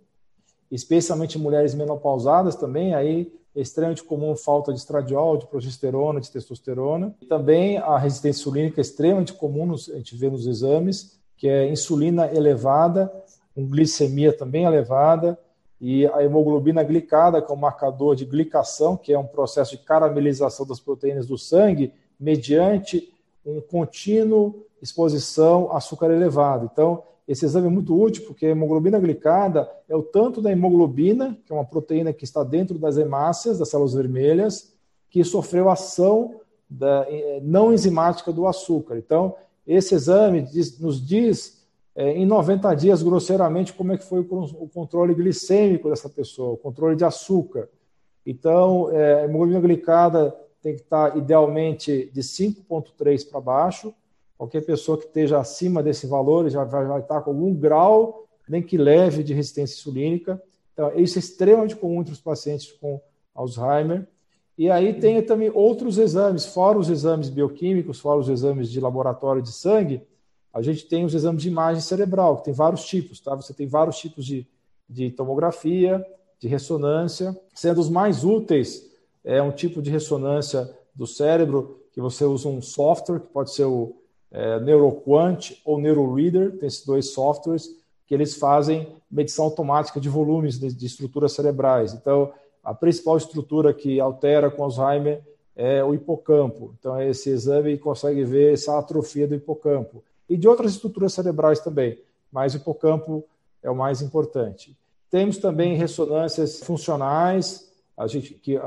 [0.70, 7.14] especialmente em mulheres menopausadas também, aí extremamente comum falta de estradiol, de progesterona, de testosterona.
[7.20, 11.68] E também a resistência insulínica é extremamente comum, a gente vê nos exames, que é
[11.68, 13.12] insulina elevada,
[13.54, 15.38] com glicemia também elevada,
[15.80, 19.82] e a hemoglobina glicada, que é um marcador de glicação, que é um processo de
[19.82, 23.12] caramelização das proteínas do sangue, mediante
[23.44, 26.68] um contínuo exposição a açúcar elevado.
[26.70, 31.38] Então, esse exame é muito útil porque a hemoglobina glicada é o tanto da hemoglobina,
[31.44, 34.74] que é uma proteína que está dentro das hemácias, das células vermelhas,
[35.08, 38.98] que sofreu ação da, eh, não enzimática do açúcar.
[38.98, 41.64] Então, esse exame diz, nos diz
[41.96, 46.56] é, em 90 dias, grosseiramente, como é que foi o controle glicêmico dessa pessoa, o
[46.56, 47.68] controle de açúcar.
[48.26, 53.94] Então, é, a hemoglobina glicada tem que estar idealmente de 5,3 para baixo.
[54.44, 58.60] Qualquer pessoa que esteja acima desse valor já vai, vai estar com algum grau, nem
[58.60, 60.38] que leve, de resistência insulínica.
[60.74, 63.00] Então, isso é extremamente comum entre os pacientes com
[63.34, 64.06] Alzheimer.
[64.58, 69.40] E aí tem também outros exames, fora os exames bioquímicos, fora os exames de laboratório
[69.40, 70.02] de sangue,
[70.52, 73.34] a gente tem os exames de imagem cerebral, que tem vários tipos, tá?
[73.34, 74.46] Você tem vários tipos de,
[74.86, 76.04] de tomografia,
[76.38, 78.90] de ressonância, sendo os mais úteis
[79.24, 83.64] é um tipo de ressonância do cérebro que você usa um software, que pode ser
[83.64, 84.03] o
[84.34, 87.70] é, NeuroQuant ou NeuroReader, tem esses dois softwares,
[88.04, 91.94] que eles fazem medição automática de volumes de, de estruturas cerebrais.
[91.94, 92.32] Então,
[92.62, 95.22] a principal estrutura que altera com Alzheimer
[95.54, 96.74] é o hipocampo.
[96.78, 101.98] Então, esse exame consegue ver essa atrofia do hipocampo e de outras estruturas cerebrais também,
[102.32, 103.24] mas o hipocampo
[103.62, 104.76] é o mais importante.
[105.10, 108.60] Temos também ressonâncias funcionais, a gente que uh,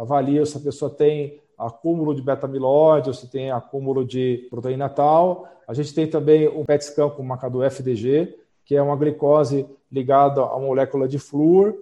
[0.00, 5.46] avalia se a pessoa tem acúmulo de beta-amiloide ou se tem acúmulo de proteína tal.
[5.68, 8.34] A gente tem também um PET scan com marcador FDG,
[8.64, 11.74] que é uma glicose ligada à molécula de flúor,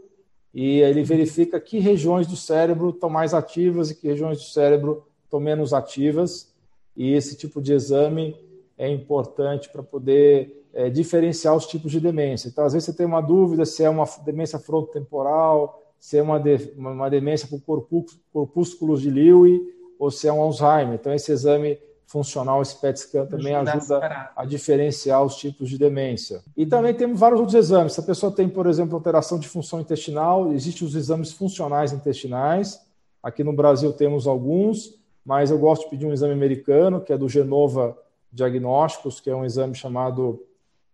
[0.52, 5.04] e ele verifica que regiões do cérebro estão mais ativas e que regiões do cérebro
[5.24, 6.52] estão menos ativas.
[6.96, 8.34] E esse tipo de exame
[8.76, 12.48] é importante para poder é, diferenciar os tipos de demência.
[12.48, 16.38] Então, às vezes, você tem uma dúvida se é uma demência frontotemporal, se é uma,
[16.38, 17.88] de, uma demência por
[18.32, 19.60] corpúsculos de Lewy
[19.98, 20.94] ou se é um Alzheimer.
[20.94, 26.42] Então, esse exame funcional, esse PET scan também ajuda a diferenciar os tipos de demência.
[26.56, 27.92] E também temos vários outros exames.
[27.92, 32.80] Se a pessoa tem, por exemplo, alteração de função intestinal, existem os exames funcionais intestinais.
[33.22, 37.18] Aqui no Brasil temos alguns, mas eu gosto de pedir um exame americano, que é
[37.18, 37.96] do Genova
[38.32, 40.42] diagnósticos, que é um exame chamado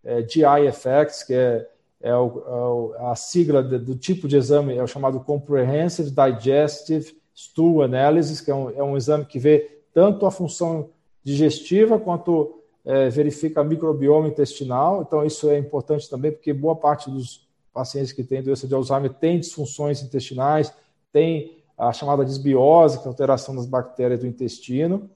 [0.02, 1.68] é, GI-FX, que é,
[2.04, 7.82] é, o, é, a sigla do tipo de exame, é o chamado Comprehensive Digestive stool
[7.82, 10.90] analysis, que é um, é um exame que vê tanto a função
[11.24, 15.02] digestiva quanto é, verifica a microbioma intestinal.
[15.02, 19.12] Então, isso é importante também, porque boa parte dos pacientes que têm doença de Alzheimer
[19.14, 20.72] têm disfunções intestinais,
[21.10, 25.10] tem a chamada desbiose, que é alteração das bactérias do intestino.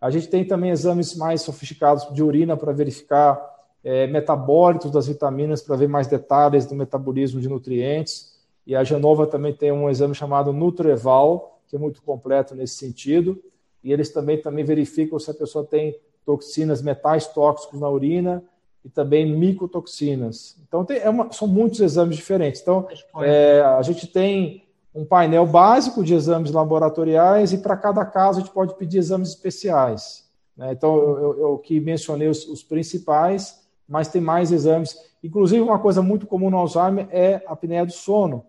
[0.00, 3.49] A gente tem também exames mais sofisticados de urina para verificar
[3.82, 8.38] é, metabólitos das vitaminas, para ver mais detalhes do metabolismo de nutrientes.
[8.66, 13.42] E a Genova também tem um exame chamado Nutreval, que é muito completo nesse sentido.
[13.82, 18.42] E eles também, também verificam se a pessoa tem toxinas, metais tóxicos na urina
[18.84, 20.56] e também micotoxinas.
[20.66, 22.60] Então, tem, é uma, são muitos exames diferentes.
[22.60, 22.86] Então,
[23.22, 24.64] é, a gente tem
[24.94, 29.30] um painel básico de exames laboratoriais e para cada caso a gente pode pedir exames
[29.30, 30.28] especiais.
[30.56, 30.72] Né?
[30.72, 33.60] Então, eu, eu, que mencionei os, os, principais,
[33.90, 34.96] mas tem mais exames.
[35.22, 38.46] Inclusive, uma coisa muito comum no Alzheimer é a apneia do sono.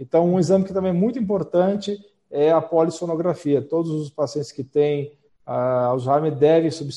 [0.00, 3.60] Então, um exame que também é muito importante é a polissonografia.
[3.60, 5.12] Todos os pacientes que têm
[5.46, 6.90] uh, Alzheimer devem ser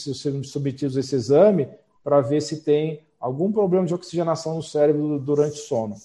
[0.44, 1.68] submetidos a esse exame
[2.02, 5.98] para ver se tem algum problema de oxigenação no cérebro durante o sono.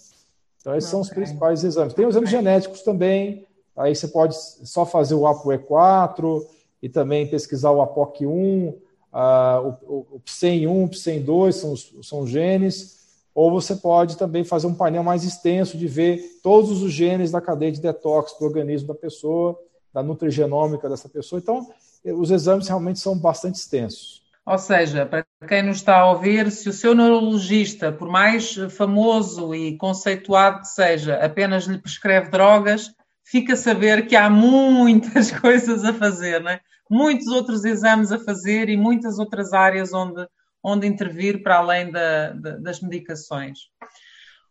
[0.60, 0.90] Então, esses okay.
[0.90, 1.94] são os principais exames.
[1.94, 3.46] Tem os exames genéticos também,
[3.76, 6.44] aí você pode só fazer o ApoE4
[6.82, 8.74] e também pesquisar o APOC1,
[9.12, 13.00] uh, o, o, PSEN1, o PSEN2 são os, são genes,
[13.34, 17.40] ou você pode também fazer um painel mais extenso de ver todos os genes da
[17.40, 19.58] cadeia de detox do organismo da pessoa,
[19.92, 21.40] da nutrigenômica dessa pessoa.
[21.40, 21.68] Então,
[22.04, 24.20] os exames realmente são bastante extensos.
[24.44, 29.54] Ou seja, para quem nos está a ouvir, se o seu neurologista, por mais famoso
[29.54, 32.92] e conceituado que seja, apenas lhe prescreve drogas,
[33.22, 36.60] fica a saber que há muitas coisas a fazer, né?
[36.90, 40.26] Muitos outros exames a fazer e muitas outras áreas onde,
[40.62, 43.60] onde intervir para além da, da, das medicações.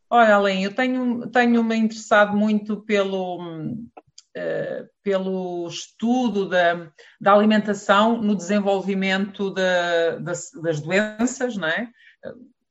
[0.09, 3.37] Olha, Além, eu tenho, tenho-me interessado muito pelo,
[3.73, 6.89] uh, pelo estudo da,
[7.21, 11.89] da alimentação no desenvolvimento de, das, das doenças, não é?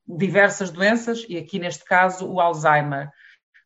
[0.09, 3.11] diversas doenças, e aqui neste caso o Alzheimer.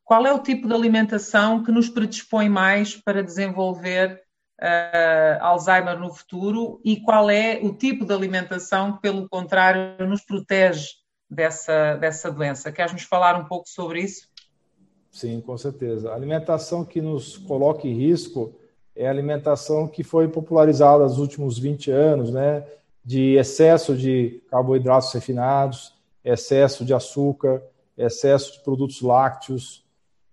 [0.05, 4.21] Qual é o tipo de alimentação que nos predispõe mais para desenvolver
[4.63, 10.23] uh, Alzheimer no futuro e qual é o tipo de alimentação que, pelo contrário, nos
[10.23, 10.91] protege
[11.29, 12.71] dessa, dessa doença?
[12.71, 14.29] Queres nos falar um pouco sobre isso?
[15.11, 16.11] Sim, com certeza.
[16.11, 18.55] A alimentação que nos coloca em risco
[18.95, 22.65] é a alimentação que foi popularizada nos últimos 20 anos, né?
[23.05, 25.95] De excesso de carboidratos refinados,
[26.25, 27.63] excesso de açúcar,
[27.99, 29.82] excesso de produtos lácteos.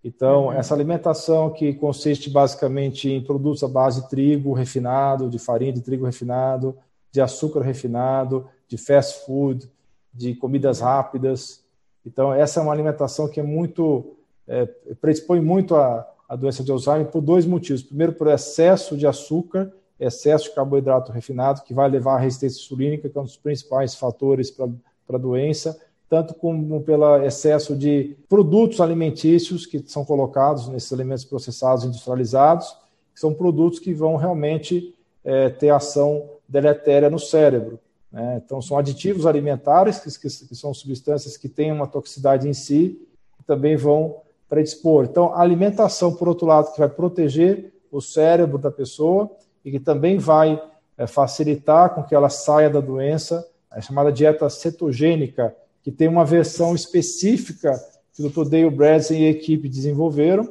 [0.04, 0.54] Então, uhum.
[0.54, 5.82] essa alimentação que consiste basicamente em produtos à base de trigo refinado, de farinha de
[5.82, 6.78] trigo refinado,
[7.12, 9.70] de açúcar refinado, de fast food,
[10.14, 11.64] de comidas rápidas.
[12.06, 14.16] Então, essa é uma alimentação que é muito
[14.50, 14.66] é,
[15.00, 17.84] predispõe muito a, a doença de Alzheimer por dois motivos.
[17.84, 23.08] Primeiro, por excesso de açúcar, excesso de carboidrato refinado, que vai levar à resistência insulínica,
[23.08, 24.68] que é um dos principais fatores para
[25.14, 25.80] a doença,
[26.10, 32.76] tanto como pelo excesso de produtos alimentícios que são colocados nesses alimentos processados industrializados,
[33.14, 37.80] que são produtos que vão realmente é, ter ação deletéria no cérebro.
[38.12, 38.42] Né?
[38.44, 43.00] Então, são aditivos alimentares, que, que, que são substâncias que têm uma toxicidade em si,
[43.40, 44.18] e também vão
[44.50, 45.06] predispor.
[45.06, 49.30] Então, a alimentação, por outro lado, que vai proteger o cérebro da pessoa
[49.64, 50.60] e que também vai
[50.98, 55.56] é, facilitar com que ela saia da doença, é chamada dieta cetogênica,
[55.90, 57.74] que tem uma versão específica
[58.14, 58.48] que o Dr.
[58.48, 60.46] Dale Bradley e a equipe desenvolveram,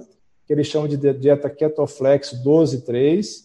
[0.45, 3.45] que eles chamam de dieta Ketoflex 12.3.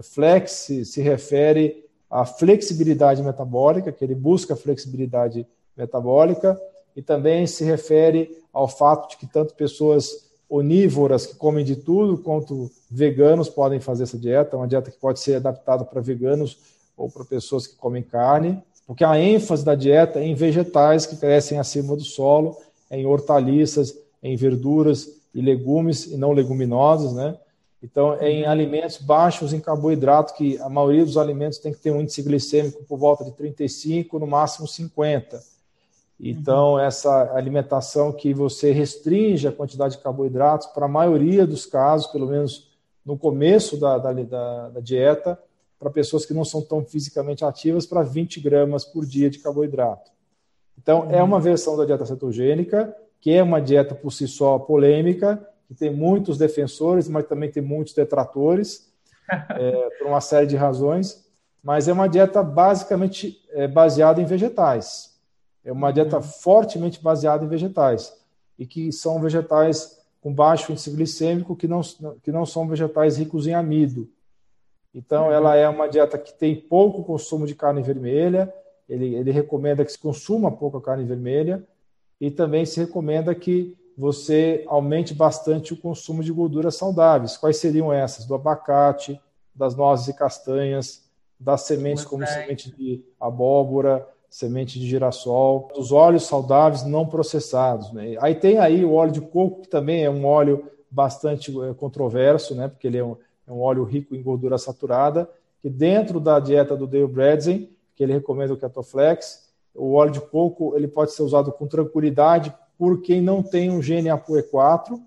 [0.00, 5.44] Flex se refere à flexibilidade metabólica, que ele busca flexibilidade
[5.76, 6.56] metabólica,
[6.94, 12.18] e também se refere ao fato de que tanto pessoas onívoras que comem de tudo,
[12.18, 16.58] quanto veganos podem fazer essa dieta, uma dieta que pode ser adaptada para veganos
[16.96, 21.16] ou para pessoas que comem carne, porque a ênfase da dieta é em vegetais que
[21.16, 22.56] crescem acima do solo,
[22.90, 27.36] em hortaliças, em verduras e legumes e não leguminosas, né?
[27.82, 31.90] Então, é em alimentos baixos em carboidrato, que a maioria dos alimentos tem que ter
[31.90, 35.42] um índice glicêmico por volta de 35, no máximo 50.
[36.18, 36.78] Então, uhum.
[36.78, 42.26] essa alimentação que você restringe a quantidade de carboidratos, para a maioria dos casos, pelo
[42.26, 42.70] menos
[43.04, 45.38] no começo da, da, da, da dieta,
[45.84, 50.10] para pessoas que não são tão fisicamente ativas, para 20 gramas por dia de carboidrato.
[50.78, 55.46] Então, é uma versão da dieta cetogênica, que é uma dieta por si só polêmica,
[55.68, 58.90] que tem muitos defensores, mas também tem muitos detratores,
[59.28, 61.26] é, por uma série de razões,
[61.62, 65.18] mas é uma dieta basicamente é, baseada em vegetais.
[65.62, 66.22] É uma dieta uhum.
[66.22, 68.10] fortemente baseada em vegetais
[68.58, 71.82] e que são vegetais com baixo índice glicêmico que não,
[72.22, 74.08] que não são vegetais ricos em amido.
[74.94, 78.52] Então, ela é uma dieta que tem pouco consumo de carne vermelha,
[78.88, 81.64] ele, ele recomenda que se consuma pouca carne vermelha
[82.20, 87.36] e também se recomenda que você aumente bastante o consumo de gorduras saudáveis.
[87.36, 88.26] Quais seriam essas?
[88.26, 89.20] Do abacate,
[89.54, 91.04] das nozes e castanhas,
[91.38, 97.92] das sementes como semente de abóbora, semente de girassol, dos óleos saudáveis não processados.
[97.92, 98.16] Né?
[98.20, 102.54] Aí tem aí o óleo de coco, que também é um óleo bastante eh, controverso,
[102.54, 102.68] né?
[102.68, 103.16] porque ele é um,
[103.46, 105.30] é um óleo rico em gordura saturada,
[105.60, 110.20] que dentro da dieta do Dale Bredesen, que ele recomenda o Ketoflex, o óleo de
[110.20, 115.00] coco ele pode ser usado com tranquilidade por quem não tem um gene ApoE4,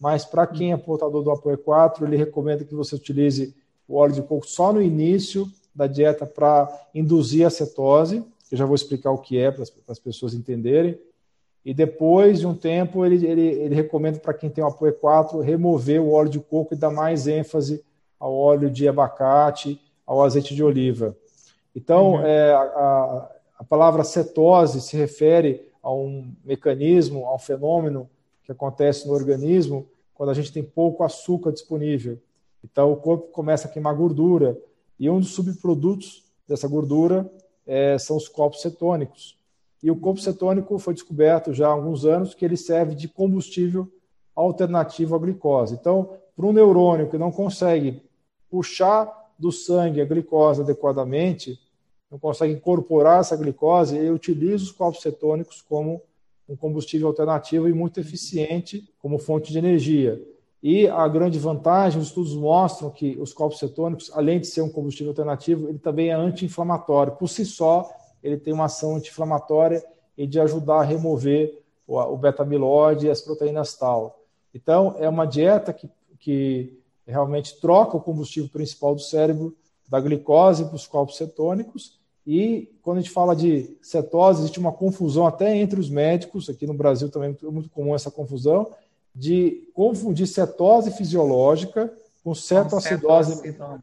[0.00, 3.54] mas para quem é portador do ApoE4, ele recomenda que você utilize
[3.88, 8.64] o óleo de coco só no início da dieta para induzir a cetose, eu já
[8.64, 10.98] vou explicar o que é para as pessoas entenderem.
[11.64, 16.02] E depois de um tempo, ele, ele, ele recomenda para quem tem o ApoE4 remover
[16.02, 17.82] o óleo de coco e dar mais ênfase
[18.20, 21.16] ao óleo de abacate, ao azeite de oliva.
[21.74, 22.26] Então, uhum.
[22.26, 28.08] é, a, a palavra cetose se refere a um mecanismo, a um fenômeno
[28.42, 32.18] que acontece no organismo quando a gente tem pouco açúcar disponível.
[32.62, 34.58] Então, o corpo começa a queimar gordura
[34.98, 37.30] e um dos subprodutos dessa gordura
[37.66, 39.38] é, são os corpos cetônicos.
[39.84, 43.86] E o corpo cetônico foi descoberto já há alguns anos que ele serve de combustível
[44.34, 45.74] alternativo à glicose.
[45.74, 48.02] Então, para um neurônio que não consegue
[48.48, 49.06] puxar
[49.38, 51.60] do sangue a glicose adequadamente,
[52.10, 56.00] não consegue incorporar essa glicose, ele utiliza os corpos cetônicos como
[56.48, 60.18] um combustível alternativo e muito eficiente como fonte de energia.
[60.62, 64.70] E a grande vantagem, os estudos mostram que os corpos cetônicos, além de ser um
[64.70, 67.12] combustível alternativo, ele também é anti-inflamatório.
[67.16, 67.86] Por si só,
[68.24, 69.84] ele tem uma ação anti-inflamatória
[70.16, 74.18] e de ajudar a remover o beta-amiloide e as proteínas tal.
[74.54, 79.54] Então, é uma dieta que, que realmente troca o combustível principal do cérebro
[79.86, 81.98] da glicose para os corpos cetônicos.
[82.26, 86.66] E quando a gente fala de cetose, existe uma confusão até entre os médicos, aqui
[86.66, 88.72] no Brasil também é muito comum essa confusão,
[89.14, 91.92] de confundir cetose fisiológica
[92.24, 93.78] com cetoacidose, uhum.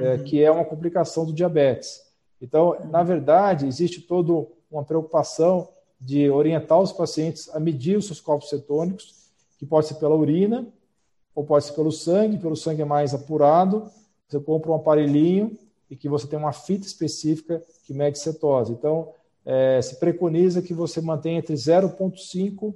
[0.00, 2.02] é, que é uma complicação do diabetes.
[2.44, 8.20] Então, na verdade, existe toda uma preocupação de orientar os pacientes a medir os seus
[8.20, 10.66] corpos cetônicos, que pode ser pela urina,
[11.34, 13.90] ou pode ser pelo sangue, pelo sangue é mais apurado.
[14.28, 15.56] Você compra um aparelhinho
[15.90, 18.72] e que você tem uma fita específica que mede cetose.
[18.72, 19.08] Então,
[19.46, 22.74] é, se preconiza que você mantenha entre 0,5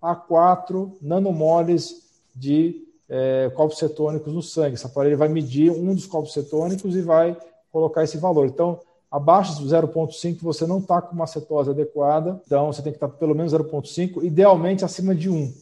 [0.00, 2.02] a 4 nanomoles
[2.34, 4.74] de é, cetônicos no sangue.
[4.74, 7.34] Esse aparelho vai medir um dos corpos cetônicos e vai
[7.72, 8.46] colocar esse valor.
[8.46, 8.80] Então,
[9.10, 13.08] abaixo do 0,5 você não está com uma cetose adequada, então você tem que estar
[13.08, 15.52] tá pelo menos 0,5, idealmente acima de 1,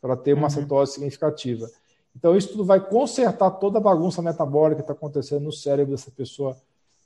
[0.00, 0.50] para ter uma uhum.
[0.50, 1.68] cetose significativa.
[2.16, 6.10] Então, isso tudo vai consertar toda a bagunça metabólica que está acontecendo no cérebro dessa
[6.10, 6.56] pessoa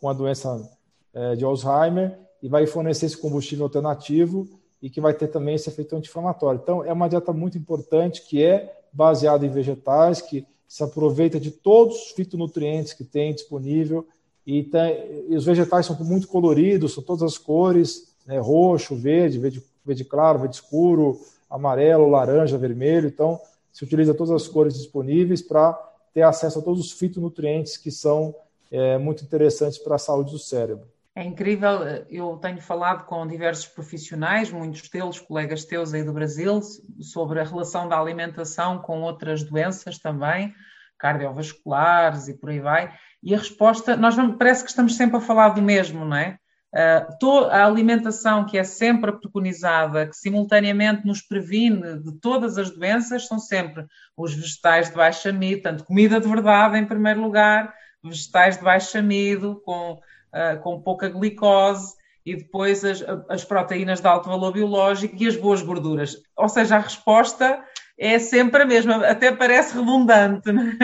[0.00, 0.70] com a doença
[1.14, 4.46] é, de Alzheimer e vai fornecer esse combustível alternativo
[4.82, 6.60] e que vai ter também esse efeito anti-inflamatório.
[6.62, 11.50] Então, é uma dieta muito importante que é baseada em vegetais, que se aproveita de
[11.50, 14.06] todos os fitonutrientes que tem disponível
[14.48, 19.38] e, tem, e os vegetais são muito coloridos, são todas as cores, né, roxo, verde,
[19.38, 21.20] verde, verde claro, verde escuro,
[21.50, 23.08] amarelo, laranja, vermelho.
[23.08, 23.38] Então,
[23.70, 25.74] se utiliza todas as cores disponíveis para
[26.14, 28.34] ter acesso a todos os fitonutrientes que são
[28.72, 30.88] é, muito interessantes para a saúde do cérebro.
[31.14, 36.62] É incrível, eu tenho falado com diversos profissionais, muitos deles, colegas teus aí do Brasil,
[37.02, 40.54] sobre a relação da alimentação com outras doenças também,
[40.96, 45.20] cardiovasculares e por aí vai, e a resposta, nós vamos, parece que estamos sempre a
[45.20, 46.38] falar do mesmo, não é?
[46.74, 53.26] Uh, a alimentação que é sempre preconizada, que simultaneamente nos previne de todas as doenças,
[53.26, 57.72] são sempre os vegetais de baixa amido, portanto, comida de verdade em primeiro lugar,
[58.04, 59.98] vegetais de baixo amido, com
[60.32, 61.94] uh, com pouca glicose
[62.24, 66.16] e depois as, as, proteínas de alto valor biológico e as boas gorduras.
[66.36, 67.62] Ou seja, a resposta
[67.98, 70.76] é sempre a mesma, até parece redundante, né?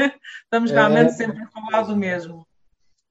[0.43, 0.75] estamos é.
[0.75, 1.13] realmente é.
[1.13, 2.47] sempre a falar do mesmo.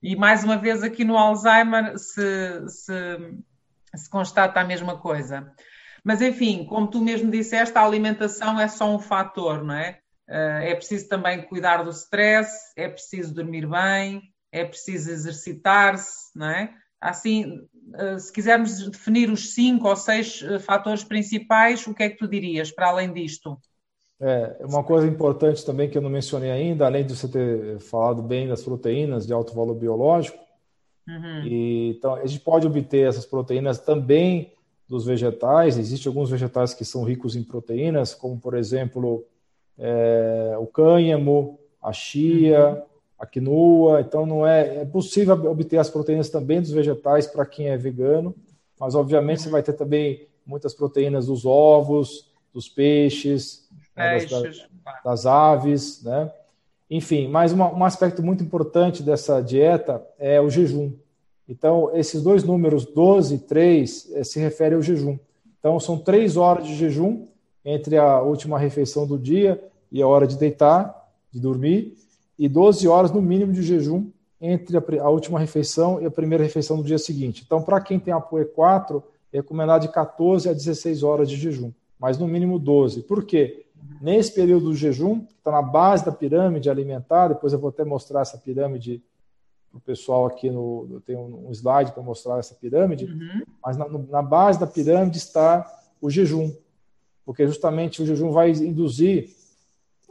[0.02, 3.18] E mais uma vez aqui no Alzheimer se, se,
[3.94, 5.50] se constata a mesma coisa.
[6.04, 10.00] Mas enfim, como tu mesmo disseste, a alimentação é só um fator, não é?
[10.28, 16.50] Eh, é preciso também cuidar do stress, é preciso dormir bem, é preciso exercitar-se, não
[16.50, 16.74] é?
[17.00, 22.10] Assim, eh, se quisermos definir os cinco ou seis eh, fatores principais, o que é
[22.10, 23.58] que tu dirias para além disto?
[24.20, 28.22] É, uma coisa importante também que eu não mencionei ainda, além de você ter falado
[28.22, 30.38] bem das proteínas de alto valor biológico,
[31.08, 31.42] uhum.
[31.44, 34.52] e, então a gente pode obter essas proteínas também
[34.88, 35.78] dos vegetais.
[35.78, 39.24] Existem alguns vegetais que são ricos em proteínas, como por exemplo
[39.78, 42.82] é, o cânhamo, a chia, uhum.
[43.18, 44.00] a quinoa.
[44.00, 48.34] Então, não é, é possível obter as proteínas também dos vegetais para quem é vegano,
[48.78, 49.44] mas obviamente uhum.
[49.44, 54.68] você vai ter também muitas proteínas dos ovos, dos peixes, né, das,
[55.04, 56.30] das, aves, né?
[56.90, 60.92] Enfim, mas uma, um aspecto muito importante dessa dieta é o jejum.
[61.48, 65.18] Então, esses dois números, 12 e 3, eh, se referem ao jejum.
[65.58, 67.26] Então, são três horas de jejum
[67.64, 71.96] entre a última refeição do dia e a hora de deitar, de dormir,
[72.38, 76.76] e 12 horas no mínimo de jejum entre a, última refeição e a primeira refeição
[76.76, 77.42] do dia seguinte.
[77.46, 81.72] Então, para quem tem apoio 4, é recomendado de 14 a 16 horas de jejum,
[81.98, 83.02] mas no mínimo 12.
[83.02, 83.64] Por quê?
[84.00, 87.84] Nesse período do jejum, que está na base da pirâmide alimentar, depois eu vou até
[87.84, 89.02] mostrar essa pirâmide
[89.70, 90.86] para o pessoal aqui no.
[90.90, 93.42] Eu tenho um slide para mostrar essa pirâmide, uhum.
[93.64, 95.66] mas na, na, base da pirâmide está
[96.00, 96.52] o jejum,
[97.24, 99.30] porque justamente o jejum vai induzir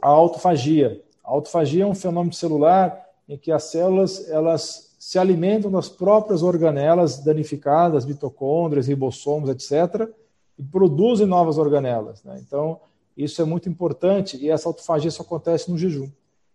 [0.00, 1.02] a autofagia.
[1.24, 6.42] A autofagia é um fenômeno celular em que as células elas se alimentam das próprias
[6.42, 10.08] organelas danificadas, mitocôndrias, ribossomos, etc.,
[10.56, 12.22] e produzem novas organelas.
[12.22, 12.40] Né?
[12.40, 12.80] Então,
[13.16, 16.10] isso é muito importante e essa autofagia só acontece no jejum.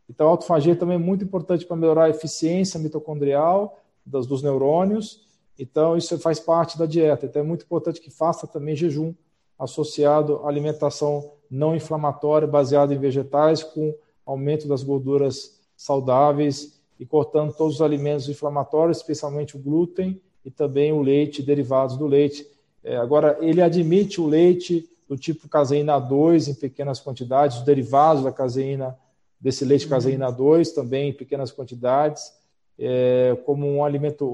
[0.10, 5.28] Então, a autofagia também é muito importante para melhorar a eficiência mitocondrial dos, dos neurônios.
[5.58, 7.26] Então, isso faz parte da dieta.
[7.26, 9.14] Então, é muito importante que faça também jejum
[9.58, 13.94] associado à alimentação não inflamatória baseada em vegetais, com
[14.26, 20.92] aumento das gorduras saudáveis e cortando todos os alimentos inflamatórios, especialmente o glúten e também
[20.92, 22.48] o leite, derivados do leite.
[22.84, 28.24] É, agora, ele admite o leite do tipo caseína 2 em pequenas quantidades, os derivados
[28.24, 28.96] da caseína
[29.42, 29.90] desse leite uhum.
[29.90, 32.32] caseína 2 também em pequenas quantidades,
[32.78, 34.26] é, como um alimento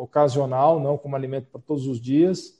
[0.00, 2.58] ocasional, não como alimento para todos os dias.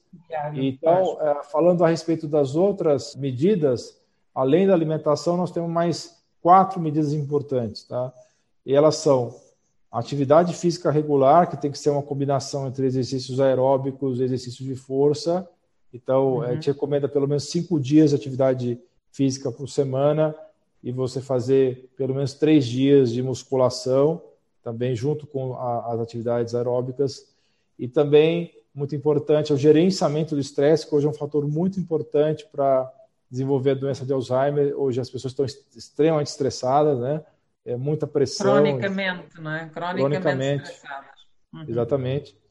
[0.55, 3.99] Então, é, falando a respeito das outras medidas,
[4.35, 8.13] além da alimentação, nós temos mais quatro medidas importantes, tá?
[8.67, 9.35] E elas são
[9.91, 15.49] atividade física regular, que tem que ser uma combinação entre exercícios aeróbicos exercícios de força.
[15.93, 16.43] Então, uhum.
[16.43, 18.81] a gente recomenda pelo menos cinco dias de atividade
[19.11, 20.35] física por semana
[20.83, 24.23] e você fazer pelo menos três dias de musculação,
[24.63, 27.31] também junto com a, as atividades aeróbicas.
[27.79, 31.79] E também, muito importante, é o gerenciamento do estresse, que hoje é um fator muito
[31.79, 32.91] importante para
[33.31, 34.75] desenvolver a doença de Alzheimer.
[34.77, 35.45] Hoje as pessoas estão
[35.77, 37.23] extremamente estressadas, né?
[37.65, 38.55] É muita pressão.
[38.55, 39.69] Cronicamente, não é?
[39.69, 41.11] Cronicamente, cronicamente estressadas.
[41.53, 41.65] Uhum.
[41.69, 42.42] Exatamente.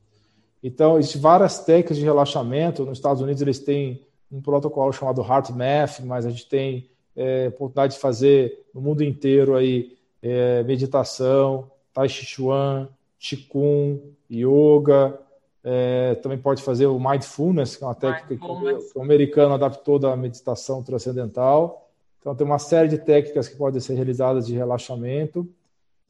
[0.64, 2.86] Então, existem várias técnicas de relaxamento.
[2.86, 7.48] Nos Estados Unidos, eles têm um protocolo chamado Heart Math, mas a gente tem é,
[7.50, 12.88] oportunidade de fazer no mundo inteiro aí é, meditação, Tai Chi Chuan,
[13.20, 14.02] Qigong,
[14.32, 15.20] Yoga,
[15.64, 20.16] é, também pode fazer o Mindfulness, que é uma técnica que o americano adaptou da
[20.16, 21.90] meditação transcendental.
[22.20, 25.48] Então, tem uma série de técnicas que podem ser realizadas de relaxamento.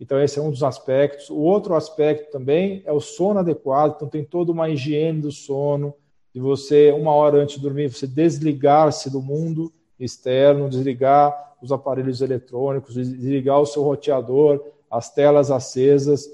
[0.01, 1.29] Então, esse é um dos aspectos.
[1.29, 3.93] O outro aspecto também é o sono adequado.
[3.95, 5.93] Então, tem toda uma higiene do sono,
[6.33, 12.19] de você, uma hora antes de dormir, você desligar-se do mundo externo, desligar os aparelhos
[12.19, 16.27] eletrônicos, desligar o seu roteador, as telas acesas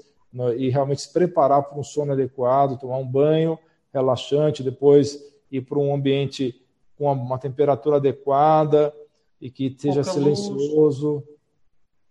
[0.56, 3.58] e realmente se preparar para um sono adequado, tomar um banho
[3.92, 6.58] relaxante, depois ir para um ambiente
[6.96, 8.94] com uma temperatura adequada
[9.38, 11.37] e que seja Pouca silencioso, luz.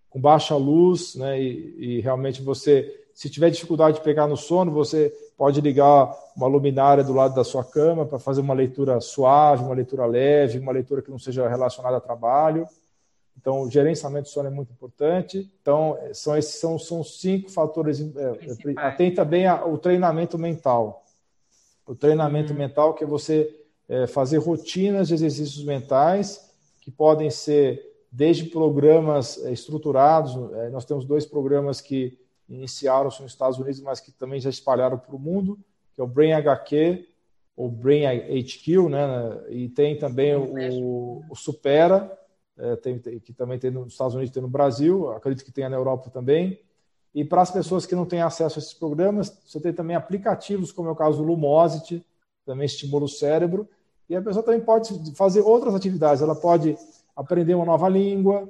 [0.09, 1.41] Com baixa luz, né?
[1.41, 6.47] E, e, realmente você, se tiver dificuldade de pegar no sono, você pode ligar uma
[6.47, 10.71] luminária do lado da sua cama para fazer uma leitura suave, uma leitura leve, uma
[10.71, 12.67] leitura que não seja relacionada a trabalho.
[13.39, 15.49] Então, o gerenciamento do sono é muito importante.
[15.61, 18.01] Então, são esses são, são cinco fatores.
[18.01, 21.05] É, tem também a, o treinamento mental.
[21.85, 22.59] O treinamento uhum.
[22.59, 23.49] mental, que é você
[23.87, 26.51] é, fazer rotinas de exercícios mentais,
[26.81, 30.33] que podem ser desde programas é, estruturados.
[30.53, 32.17] É, nós temos dois programas que
[32.49, 35.59] iniciaram-se nos Estados Unidos, mas que também já espalharam para o mundo,
[35.93, 37.07] que é o Brain HQ,
[37.55, 39.07] ou Brain HQ, né?
[39.49, 42.17] E tem também o, o Supera,
[42.57, 45.75] é, tem, que também tem nos Estados Unidos, tem no Brasil, acredito que tenha na
[45.75, 46.59] Europa também.
[47.13, 50.71] E para as pessoas que não têm acesso a esses programas, você tem também aplicativos,
[50.71, 52.05] como é o caso do Lumosity,
[52.45, 53.67] também estimula o cérebro.
[54.09, 56.21] E a pessoa também pode fazer outras atividades.
[56.21, 56.77] Ela pode
[57.17, 58.47] aprender uma nova língua,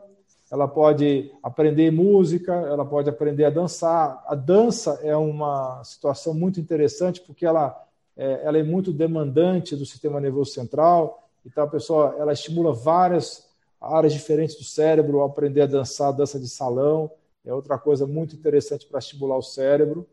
[0.52, 4.24] ela pode aprender música, ela pode aprender a dançar.
[4.28, 7.84] A dança é uma situação muito interessante porque ela
[8.16, 11.24] é, ela é muito demandante do sistema nervoso central.
[11.46, 13.48] Então a pessoa ela estimula várias
[13.80, 17.12] áreas diferentes do cérebro, aprender a dançar dança de salão,
[17.46, 20.06] é outra coisa muito interessante para estimular o cérebro.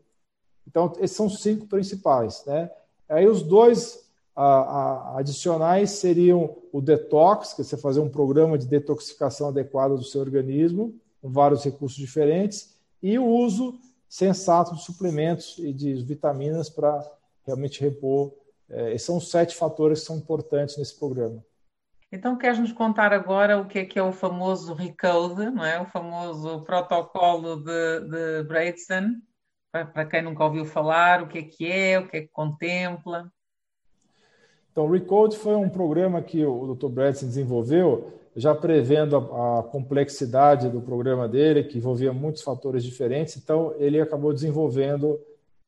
[0.67, 2.43] Então, esses são os cinco principais.
[2.45, 2.71] Né?
[3.09, 4.04] Aí os dois
[4.35, 9.95] a, a, adicionais seriam o detox, que é você fazer um programa de detoxificação adequada
[9.95, 13.79] do seu organismo, com vários recursos diferentes, e o uso
[14.09, 17.01] sensato de suplementos e de vitaminas para
[17.45, 18.33] realmente repor.
[18.69, 21.43] É, esses são os sete fatores que são importantes nesse programa.
[22.11, 25.79] Então, queres nos contar agora o que é que é o famoso Recode, não é?
[25.81, 29.15] o famoso protocolo de, de Braidson,
[29.71, 32.29] para, para quem nunca ouviu falar, o que é que é, o que é que
[32.29, 33.29] contempla?
[34.75, 36.89] Então, o Recode foi um programa que o Dr.
[36.89, 43.37] Braidson desenvolveu, já prevendo a, a, complexidade do programa dele, que envolvia muitos fatores diferentes.
[43.37, 45.17] Então, ele acabou desenvolvendo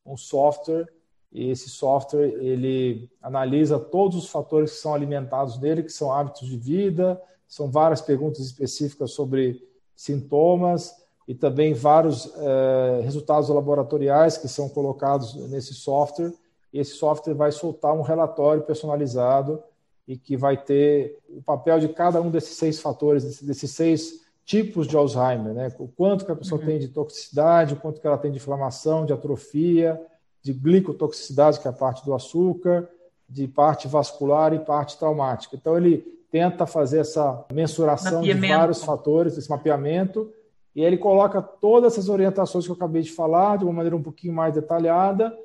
[0.05, 0.89] um software
[1.31, 6.45] e esse software ele analisa todos os fatores que são alimentados nele, que são hábitos
[6.45, 10.93] de vida, são várias perguntas específicas sobre sintomas
[11.25, 16.33] e também vários é, resultados laboratoriais que são colocados nesse software.
[16.73, 19.61] Esse software vai soltar um relatório personalizado
[20.07, 24.87] e que vai ter o papel de cada um desses seis fatores, desses seis tipos
[24.87, 25.71] de Alzheimer, né?
[25.77, 26.67] O quanto que a pessoa uhum.
[26.67, 30.01] tem de toxicidade, o quanto que ela tem de inflamação, de atrofia,
[30.41, 32.87] de glicotoxicidade, que é a parte do açúcar,
[33.27, 35.57] de parte vascular e parte traumática.
[35.57, 35.97] Então, ele
[36.31, 40.31] tenta fazer essa mensuração de vários fatores, esse mapeamento,
[40.73, 44.03] e ele coloca todas essas orientações que eu acabei de falar de uma maneira um
[44.03, 45.37] pouquinho mais detalhada,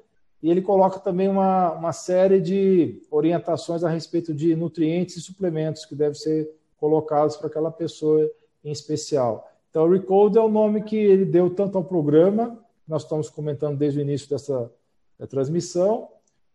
[0.42, 5.84] e ele coloca também uma, uma série de orientações a respeito de nutrientes e suplementos
[5.84, 8.28] que devem ser colocados para aquela pessoa
[8.64, 9.48] em especial.
[9.70, 14.00] Então, Recode é o nome que ele deu tanto ao programa, nós estamos comentando desde
[14.00, 14.70] o início dessa
[15.30, 16.08] transmissão,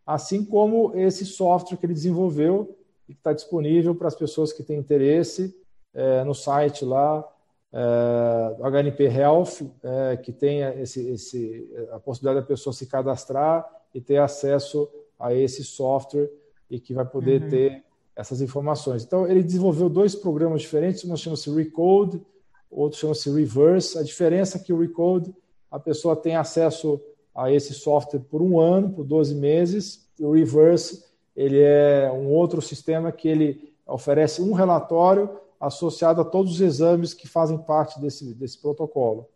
[0.05, 2.77] assim como esse software que ele desenvolveu
[3.07, 5.55] e que está disponível para as pessoas que têm interesse
[5.93, 7.25] é, no site lá
[7.71, 13.76] é, do HNP Health, é, que tem esse, esse, a possibilidade da pessoa se cadastrar
[13.93, 16.29] e ter acesso a esse software
[16.69, 17.49] e que vai poder uhum.
[17.49, 17.83] ter
[18.15, 19.03] essas informações.
[19.03, 22.21] Então, ele desenvolveu dois programas diferentes, um chama-se Recode,
[22.69, 23.97] outro chama-se Reverse.
[23.97, 25.33] A diferença é que o Recode,
[25.71, 26.99] a pessoa tem acesso
[27.33, 30.09] a esse software por um ano, por 12 meses.
[30.19, 35.29] E o Reverse ele é um outro sistema que ele oferece um relatório
[35.59, 39.27] associado a todos os exames que fazem parte desse, desse protocolo.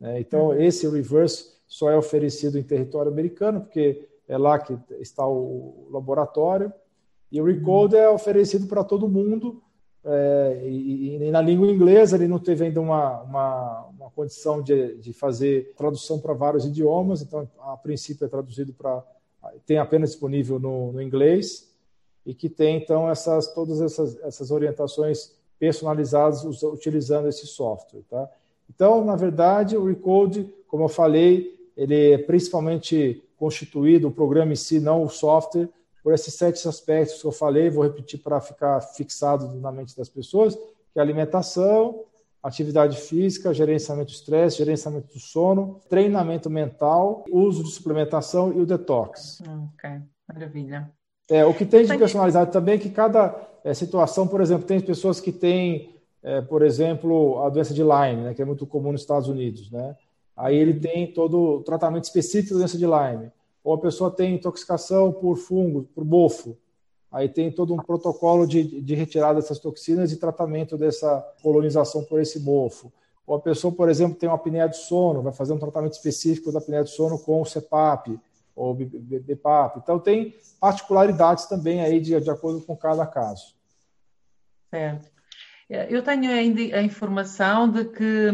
[0.00, 0.20] Né?
[0.20, 0.54] Então, uhum.
[0.54, 6.70] esse Reverse só é oferecido em território americano, porque é lá que está o laboratório.
[7.30, 9.62] E o Recode é oferecido para todo mundo,
[10.04, 14.96] é, e, e, na língua inglesa ele não teve ainda uma, uma, uma condição de,
[14.96, 19.02] de fazer tradução para vários idiomas, então a princípio é traduzido para
[19.64, 21.72] tem apenas disponível no, no, inglês
[22.26, 28.28] e que tem então essas todas essas, essas orientações personalizadas utilizando esse software, tá?
[28.68, 34.56] Então, na verdade, o Recode, como eu falei, ele é principalmente constituído o programa em
[34.56, 35.68] si, não o software,
[36.02, 40.08] por esses sete aspectos que eu falei, vou repetir para ficar fixado na mente das
[40.08, 42.04] pessoas, que é alimentação,
[42.42, 48.66] atividade física, gerenciamento do estresse, gerenciamento do sono, treinamento mental, uso de suplementação e o
[48.66, 49.40] detox.
[49.74, 49.90] Ok,
[50.28, 50.90] maravilha.
[51.30, 54.80] É, o que tem de personalizado também é que cada é, situação, por exemplo, tem
[54.80, 58.90] pessoas que têm, é, por exemplo, a doença de Lyme, né, que é muito comum
[58.90, 59.96] nos Estados Unidos, né?
[60.36, 64.34] Aí ele tem todo o tratamento específico da doença de Lyme ou a pessoa tem
[64.34, 66.56] intoxicação por fungo, por bofo.
[67.10, 72.20] Aí tem todo um protocolo de, de retirada dessas toxinas e tratamento dessa colonização por
[72.20, 72.90] esse mofo.
[73.26, 76.50] Ou a pessoa, por exemplo, tem uma apneia do sono, vai fazer um tratamento específico
[76.50, 78.18] da apneia do sono com o CEPAP
[78.56, 79.78] ou BPAP.
[79.78, 83.54] Então tem particularidades também aí de, de acordo com cada caso.
[84.70, 85.11] Certo.
[85.88, 88.30] Eu tenho ainda a informação de que,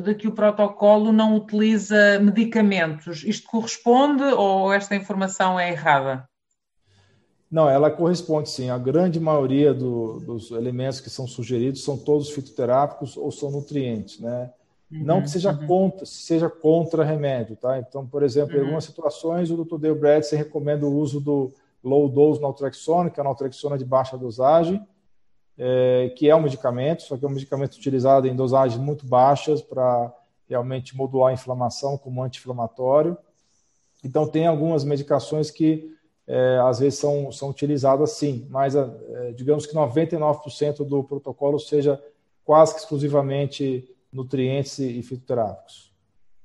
[0.00, 3.22] de que o protocolo não utiliza medicamentos.
[3.22, 6.28] Isto corresponde ou esta informação é errada?
[7.48, 8.70] Não, ela corresponde sim.
[8.70, 14.18] A grande maioria do, dos elementos que são sugeridos são todos fitoterápicos ou são nutrientes,
[14.18, 14.50] né?
[14.90, 15.66] Uhum, não que seja, uhum.
[15.68, 17.78] contra, seja contra remédio, tá?
[17.78, 18.58] Então, por exemplo, uhum.
[18.58, 19.78] em algumas situações, o Dr.
[19.78, 21.52] Dale Bradson recomenda o uso do
[21.84, 24.84] low dose naltrexone, que é a naltrexona de baixa dosagem,
[25.58, 29.62] é, que é um medicamento, só que é um medicamento utilizado em dosagens muito baixas
[29.62, 30.12] para
[30.48, 33.16] realmente modular a inflamação como anti-inflamatório.
[34.02, 35.94] Então, tem algumas medicações que
[36.26, 42.02] é, às vezes são, são utilizadas sim, mas é, digamos que 99% do protocolo seja
[42.44, 45.92] quase que exclusivamente nutrientes e, fitoterápicos.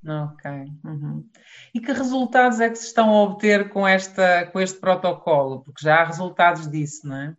[0.06, 0.50] Ok.
[0.86, 1.26] Uhum.
[1.74, 5.62] E que resultados é que se estão a obter com, esta, com este protocolo?
[5.62, 7.38] Porque já há resultados disso, não é?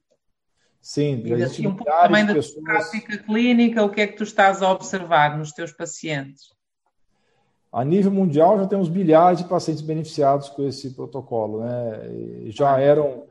[0.81, 2.64] Sim, e assim, um pouco também da pessoas...
[2.64, 6.51] prática clínica, o que é que tu estás a observar nos teus pacientes?
[7.72, 11.61] A nível mundial, já temos bilhares de pacientes beneficiados com esse protocolo.
[11.61, 12.47] Né?
[12.47, 13.24] já eram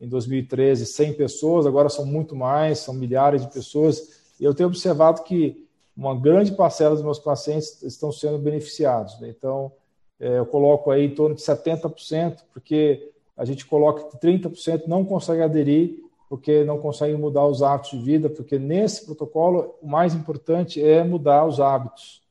[0.00, 4.24] em 2013 100 pessoas, agora são muito mais, são milhares de pessoas.
[4.40, 5.64] E eu tenho observado que
[5.96, 9.20] uma grande parcela dos meus pacientes estão sendo beneficiados.
[9.20, 9.28] Né?
[9.28, 9.70] Então,
[10.18, 15.04] é, eu coloco aí em torno de 70%, porque a gente coloca que 30% não
[15.04, 16.02] consegue aderir,
[16.34, 21.04] porque não conseguem mudar os hábitos de vida, porque nesse protocolo o mais importante é
[21.04, 22.24] mudar os hábitos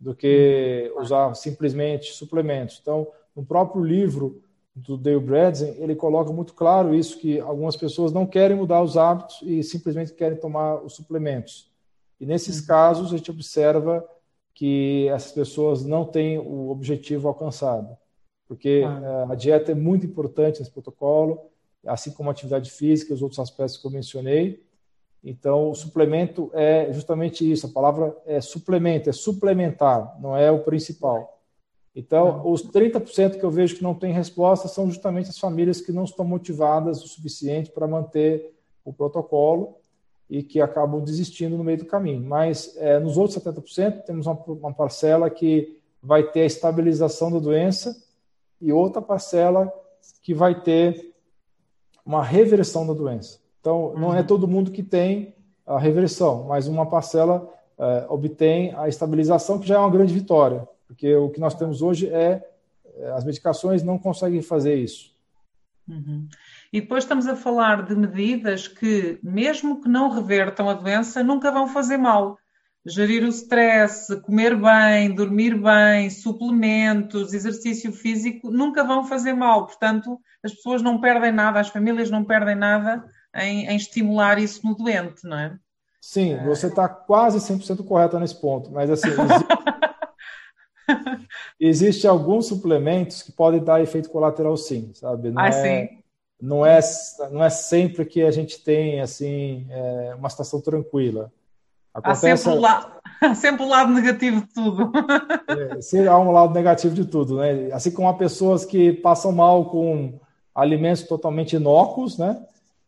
[0.00, 2.78] do que usar simplesmente suplementos.
[2.80, 3.06] Então,
[3.36, 4.42] no próprio livro
[4.74, 8.96] do Dale Bredesen, ele coloca muito claro isso, que algumas pessoas não querem mudar os
[8.96, 11.70] hábitos e simplesmente querem tomar os suplementos.
[12.18, 12.66] E nesses uhum.
[12.66, 14.08] casos, a gente observa
[14.54, 17.94] que essas pessoas não têm o objetivo alcançado.
[18.48, 19.26] Porque ah.
[19.28, 21.51] a dieta é muito importante nesse protocolo,
[21.86, 24.62] assim como a atividade física e os outros aspectos que eu mencionei.
[25.24, 27.66] Então, o suplemento é justamente isso.
[27.66, 31.40] A palavra é suplemento, é suplementar, não é o principal.
[31.94, 35.92] Então, os 30% que eu vejo que não tem resposta são justamente as famílias que
[35.92, 38.54] não estão motivadas o suficiente para manter
[38.84, 39.76] o protocolo
[40.28, 42.22] e que acabam desistindo no meio do caminho.
[42.22, 47.38] Mas é, nos outros 70%, temos uma, uma parcela que vai ter a estabilização da
[47.38, 47.94] doença
[48.60, 49.72] e outra parcela
[50.22, 51.11] que vai ter
[52.04, 53.40] uma reversão da doença.
[53.60, 54.26] Então, não é uhum.
[54.26, 55.34] todo mundo que tem
[55.66, 57.48] a reversão, mas uma parcela
[57.78, 61.82] é, obtém a estabilização, que já é uma grande vitória, porque o que nós temos
[61.82, 62.44] hoje é,
[62.96, 65.12] é as medicações não conseguem fazer isso.
[65.88, 66.28] Uhum.
[66.72, 71.50] E depois estamos a falar de medidas que, mesmo que não revertam a doença, nunca
[71.50, 72.38] vão fazer mal.
[72.84, 79.66] Gerir o stress, comer bem, dormir bem, suplementos, exercício físico, nunca vão fazer mal.
[79.66, 83.04] Portanto, as pessoas não perdem nada, as famílias não perdem nada
[83.36, 85.56] em, em estimular isso no doente, não é?
[86.00, 89.46] Sim, você está quase 100% correta nesse ponto, mas assim, existe,
[91.60, 95.30] existe, alguns suplementos que podem dar efeito colateral sim, sabe?
[95.30, 96.02] Não ah, é, sim.
[96.40, 96.80] Não é,
[97.30, 101.32] não é sempre que a gente tem assim é, uma situação tranquila.
[101.94, 102.30] Acontece...
[102.30, 104.92] Há, sempre o lado, há sempre o lado negativo de tudo.
[105.48, 107.70] É, há um lado negativo de tudo, né?
[107.72, 110.18] Assim como há pessoas que passam mal com
[110.54, 112.42] alimentos totalmente inócuos, né?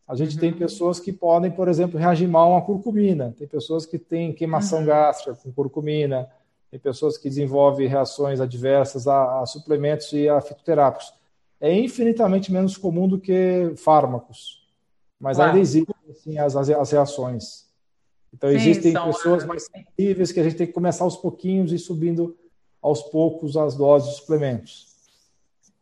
[0.06, 0.40] A gente uhum.
[0.40, 3.34] tem pessoas que podem, por exemplo, reagir mal a uma curcumina.
[3.38, 4.86] Tem pessoas que têm queimação uhum.
[4.86, 6.28] gástrica com curcumina.
[6.70, 11.12] Tem pessoas que desenvolvem reações adversas a, a suplementos e a fitoterápicos.
[11.60, 14.68] É infinitamente menos comum do que fármacos.
[15.18, 15.52] Mas claro.
[15.52, 17.64] ainda existem assim, as, as reações.
[18.34, 21.78] Então, Sim, existem pessoas mais sensíveis que a gente tem que começar aos pouquinhos e
[21.78, 22.36] subindo
[22.82, 24.92] aos poucos as doses de suplementos.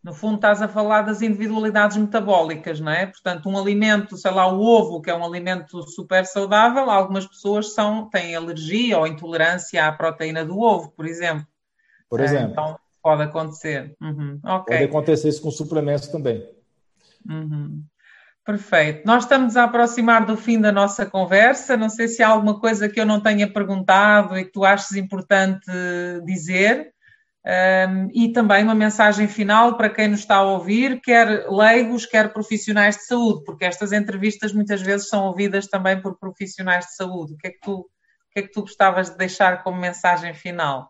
[0.05, 3.07] No fundo, estás a falar das individualidades metabólicas, não é?
[3.07, 7.73] Portanto, um alimento, sei lá, o ovo, que é um alimento super saudável, algumas pessoas
[7.73, 11.47] são, têm alergia ou intolerância à proteína do ovo, por exemplo.
[12.11, 12.51] Por exemplo.
[12.51, 13.97] Então, pode acontecer.
[14.01, 14.41] Uhum.
[14.45, 14.79] Okay.
[14.79, 16.47] Pode acontecer isso com suplementos também.
[17.29, 17.85] Uhum.
[18.45, 19.07] Perfeito.
[19.07, 21.77] Nós estamos a aproximar do fim da nossa conversa.
[21.77, 24.97] Não sei se há alguma coisa que eu não tenha perguntado e que tu achas
[24.97, 25.71] importante
[26.25, 26.93] dizer.
[27.45, 32.33] Um, e também uma mensagem final para quem nos está a ouvir, quer leigos, quer
[32.33, 37.35] profissionais de saúde, porque estas entrevistas muitas vezes são ouvidas também por profissionais de saúde.
[37.35, 37.87] O que é que tu, o
[38.33, 40.89] que é que tu gostavas de deixar como mensagem final?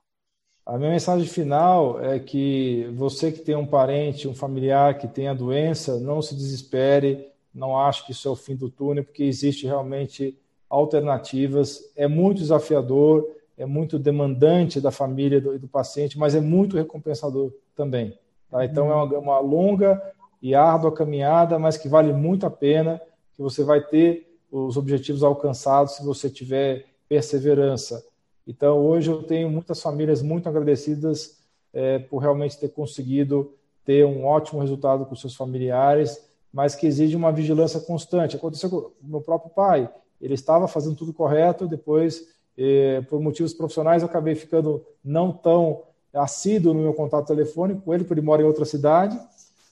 [0.65, 5.29] A minha mensagem final é que você que tem um parente, um familiar que tem
[5.29, 9.25] a doença, não se desespere, não ache que isso é o fim do túnel, porque
[9.25, 10.39] existe realmente
[10.69, 11.93] alternativas.
[11.95, 16.77] É muito desafiador, é muito demandante da família e do, do, paciente, mas é muito
[16.77, 18.19] recompensador também.
[18.51, 18.65] Tá?
[18.65, 20.03] Então é uma, uma, longa
[20.41, 23.01] e árdua caminhada, mas que vale muito a pena,
[23.35, 28.05] que você vai ter os objetivos alcançados se você tiver perseverança.
[28.47, 31.39] Então hoje eu tenho muitas famílias muito agradecidas
[31.73, 33.55] é, por realmente ter conseguido
[33.85, 38.37] ter um ótimo resultado com seus familiares, mas que exige uma vigilância constante.
[38.37, 39.89] Aconteceu com o meu próprio pai,
[40.21, 45.83] ele estava fazendo tudo correto, depois e, por motivos profissionais, eu acabei ficando não tão
[46.13, 49.19] assíduo no meu contato telefônico com ele, porque ele mora em outra cidade,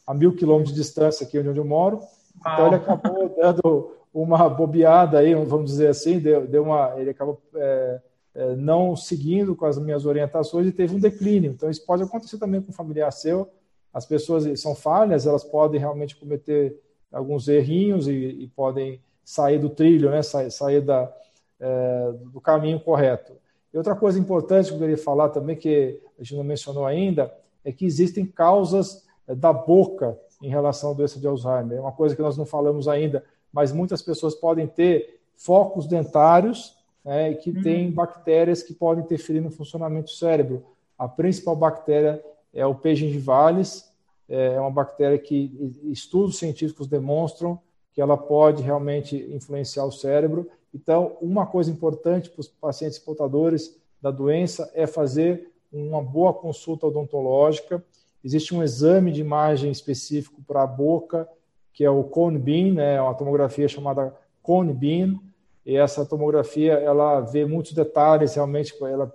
[0.07, 2.01] a mil quilômetros de distância aqui onde eu moro.
[2.39, 7.41] Então, ele acabou dando uma bobeada aí, vamos dizer assim, deu, deu uma, ele acabou
[7.55, 8.01] é,
[8.35, 11.53] é, não seguindo com as minhas orientações e teve um declínio.
[11.53, 13.49] Então, isso pode acontecer também com um familiar seu.
[13.93, 16.81] As pessoas são falhas, elas podem realmente cometer
[17.13, 20.23] alguns errinhos e, e podem sair do trilho, né?
[20.23, 21.13] sair, sair da,
[21.59, 23.33] é, do caminho correto.
[23.73, 27.33] E outra coisa importante que eu queria falar também, que a gente não mencionou ainda,
[27.65, 31.79] é que existem causas é, da boca em relação à doença de Alzheimer.
[31.79, 36.77] É uma coisa que nós não falamos ainda, mas muitas pessoas podem ter focos dentários
[37.05, 37.63] né, que uhum.
[37.63, 40.65] têm bactérias que podem interferir no funcionamento do cérebro.
[40.99, 42.23] A principal bactéria
[42.53, 42.95] é o P.
[42.95, 43.91] gingivalis,
[44.29, 47.61] é, é uma bactéria que estudos científicos demonstram
[47.93, 50.49] que ela pode realmente influenciar o cérebro.
[50.73, 56.87] Então, uma coisa importante para os pacientes portadores da doença é fazer uma boa consulta
[56.87, 57.85] odontológica.
[58.25, 61.29] Existe um exame de imagem específico para a boca,
[61.73, 65.21] que é o cone beam, né, uma tomografia chamada cone beam,
[65.65, 69.13] e essa tomografia ela vê muitos detalhes, realmente ela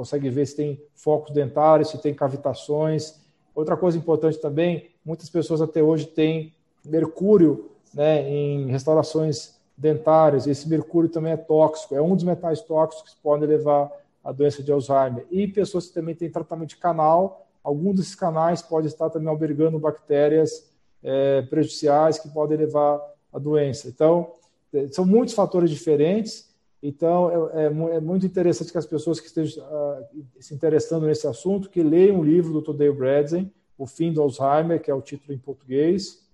[0.00, 3.20] consegue ver se tem focos dentários, se tem cavitações.
[3.54, 10.46] Outra coisa importante também, muitas pessoas até hoje têm mercúrio né, em restaurações dentárias.
[10.46, 13.92] Esse mercúrio também é tóxico, é um dos metais tóxicos que podem levar
[14.24, 15.26] à doença de Alzheimer.
[15.30, 19.78] E pessoas que também têm tratamento de canal, alguns desses canais podem estar também albergando
[19.78, 20.72] bactérias
[21.02, 22.98] é, prejudiciais que podem levar
[23.30, 23.86] à doença.
[23.86, 24.32] Então,
[24.72, 26.49] é, são muitos fatores diferentes.
[26.82, 31.26] Então, é, é, é muito interessante que as pessoas que estejam uh, se interessando nesse
[31.26, 35.02] assunto, que leiam o livro do Tadeu Bredzen, O Fim do Alzheimer, que é o
[35.02, 36.26] título em português.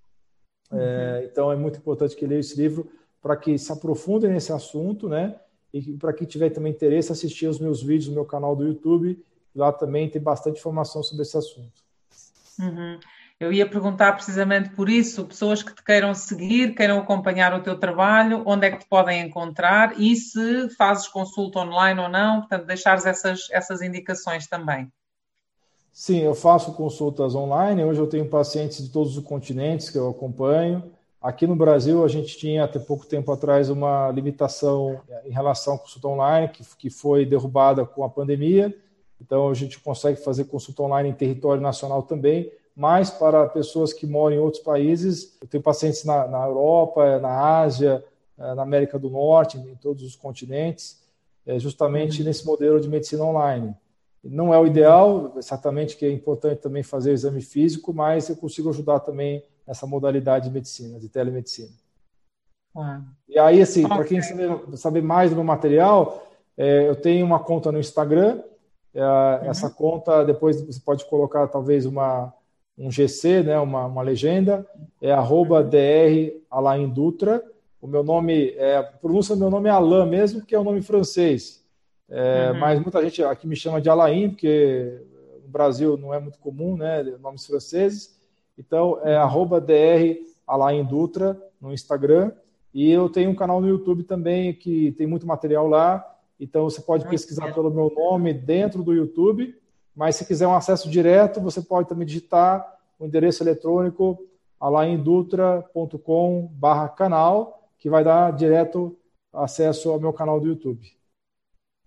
[0.71, 0.79] Uhum.
[0.79, 2.89] É, então, é muito importante que leiam esse livro
[3.21, 5.37] para que se aprofundem nesse assunto, né?
[5.73, 9.21] E para quem tiver também interesse, assistir os meus vídeos no meu canal do YouTube.
[9.53, 11.83] Lá também tem bastante informação sobre esse assunto.
[12.59, 12.99] Uhum.
[13.39, 17.77] Eu ia perguntar precisamente por isso, pessoas que te queiram seguir, queiram acompanhar o teu
[17.77, 22.65] trabalho, onde é que te podem encontrar e se fazes consulta online ou não, portanto,
[22.65, 24.91] deixares essas, essas indicações também.
[25.93, 27.83] Sim, eu faço consultas online.
[27.83, 30.91] Hoje eu tenho pacientes de todos os continentes que eu acompanho.
[31.21, 35.77] Aqui no Brasil, a gente tinha até pouco tempo atrás uma limitação em relação à
[35.79, 38.75] consulta online, que, que foi derrubada com a pandemia.
[39.21, 44.05] Então, a gente consegue fazer consulta online em território nacional também mas para pessoas que
[44.05, 45.35] moram em outros países.
[45.41, 48.05] Eu tenho pacientes na, na Europa, na Ásia,
[48.37, 51.01] eh, na América do Norte, em todos os continentes,
[51.43, 52.27] é justamente uhum.
[52.27, 53.75] nesse modelo de medicina online.
[54.23, 58.35] Não é o ideal, certamente que é importante também fazer o exame físico, mas eu
[58.35, 61.71] consigo ajudar também nessa modalidade de medicina, de telemedicina.
[62.75, 63.03] Uhum.
[63.27, 63.97] E aí, assim, okay.
[63.97, 68.35] para quem saber, saber, mais do meu material, é, eu tenho uma conta no Instagram.
[68.93, 69.49] Uhum.
[69.49, 72.31] Essa conta, depois você pode colocar talvez uma,
[72.77, 74.65] um GC, né, uma, uma legenda,
[75.01, 77.43] é arroba dr Alain Dutra.
[77.81, 80.61] O meu nome, é, a pronúncia do meu nome é Alain mesmo, que é o
[80.61, 81.65] um nome francês.
[82.09, 82.59] É, uhum.
[82.59, 85.01] Mas muita gente aqui me chama de Alain, porque
[85.43, 88.15] no Brasil não é muito comum, né, nomes franceses.
[88.57, 92.31] Então, é arroba dr Alain Dutra no Instagram.
[92.73, 96.05] E eu tenho um canal no YouTube também que tem muito material lá.
[96.39, 99.55] Então, você pode pesquisar pelo meu nome dentro do YouTube
[99.97, 102.63] mas se quiser um acesso direto, você pode também digitar
[102.99, 104.23] o endereço eletrônico
[104.59, 106.51] alaindutra.com
[106.95, 108.95] canal, que vai dar direto
[109.33, 110.87] acesso ao meu canal do YouTube.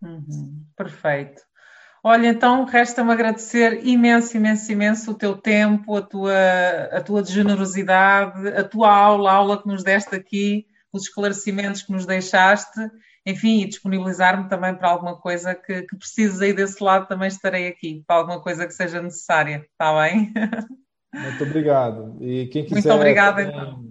[0.02, 1.42] Uhum, perfeito.
[2.02, 6.32] Olha, então resta-me agradecer imenso, imenso, imenso o teu tempo, a tua,
[6.90, 11.92] a tua generosidade, a tua aula, a aula que nos deste aqui, os esclarecimentos que
[11.92, 12.90] nos deixaste
[13.26, 17.68] enfim, e disponibilizar-me também para alguma coisa que, que precises aí desse lado, também estarei
[17.68, 20.32] aqui, para alguma coisa que seja necessária, está bem?
[21.12, 22.16] Muito obrigado.
[22.20, 23.84] E quem quiser Muito obrigada, então.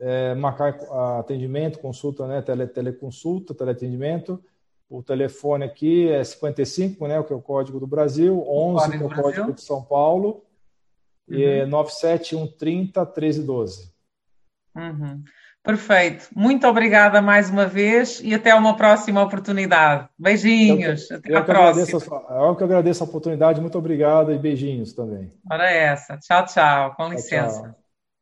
[0.00, 0.74] é, marcar
[1.18, 4.42] atendimento, consulta, né, tele, teleconsulta, teleatendimento,
[4.88, 8.98] o telefone aqui é 55, né, que é o código do Brasil, 11, que é
[8.98, 9.22] o Brasil.
[9.22, 10.44] código de São Paulo,
[11.28, 11.36] uhum.
[11.36, 13.92] e é 97130 1312.
[14.74, 15.22] Uhum.
[15.62, 16.28] Perfeito.
[16.34, 20.08] Muito obrigada mais uma vez e até uma próxima oportunidade.
[20.18, 21.08] Beijinhos.
[21.08, 22.22] Eu, até eu a próxima.
[22.28, 23.60] A, eu que agradeço a oportunidade.
[23.60, 25.32] Muito obrigado e beijinhos também.
[25.48, 26.18] Ora essa.
[26.18, 26.94] Tchau, tchau.
[26.96, 27.60] Com licença.
[27.60, 27.81] Tchau, tchau.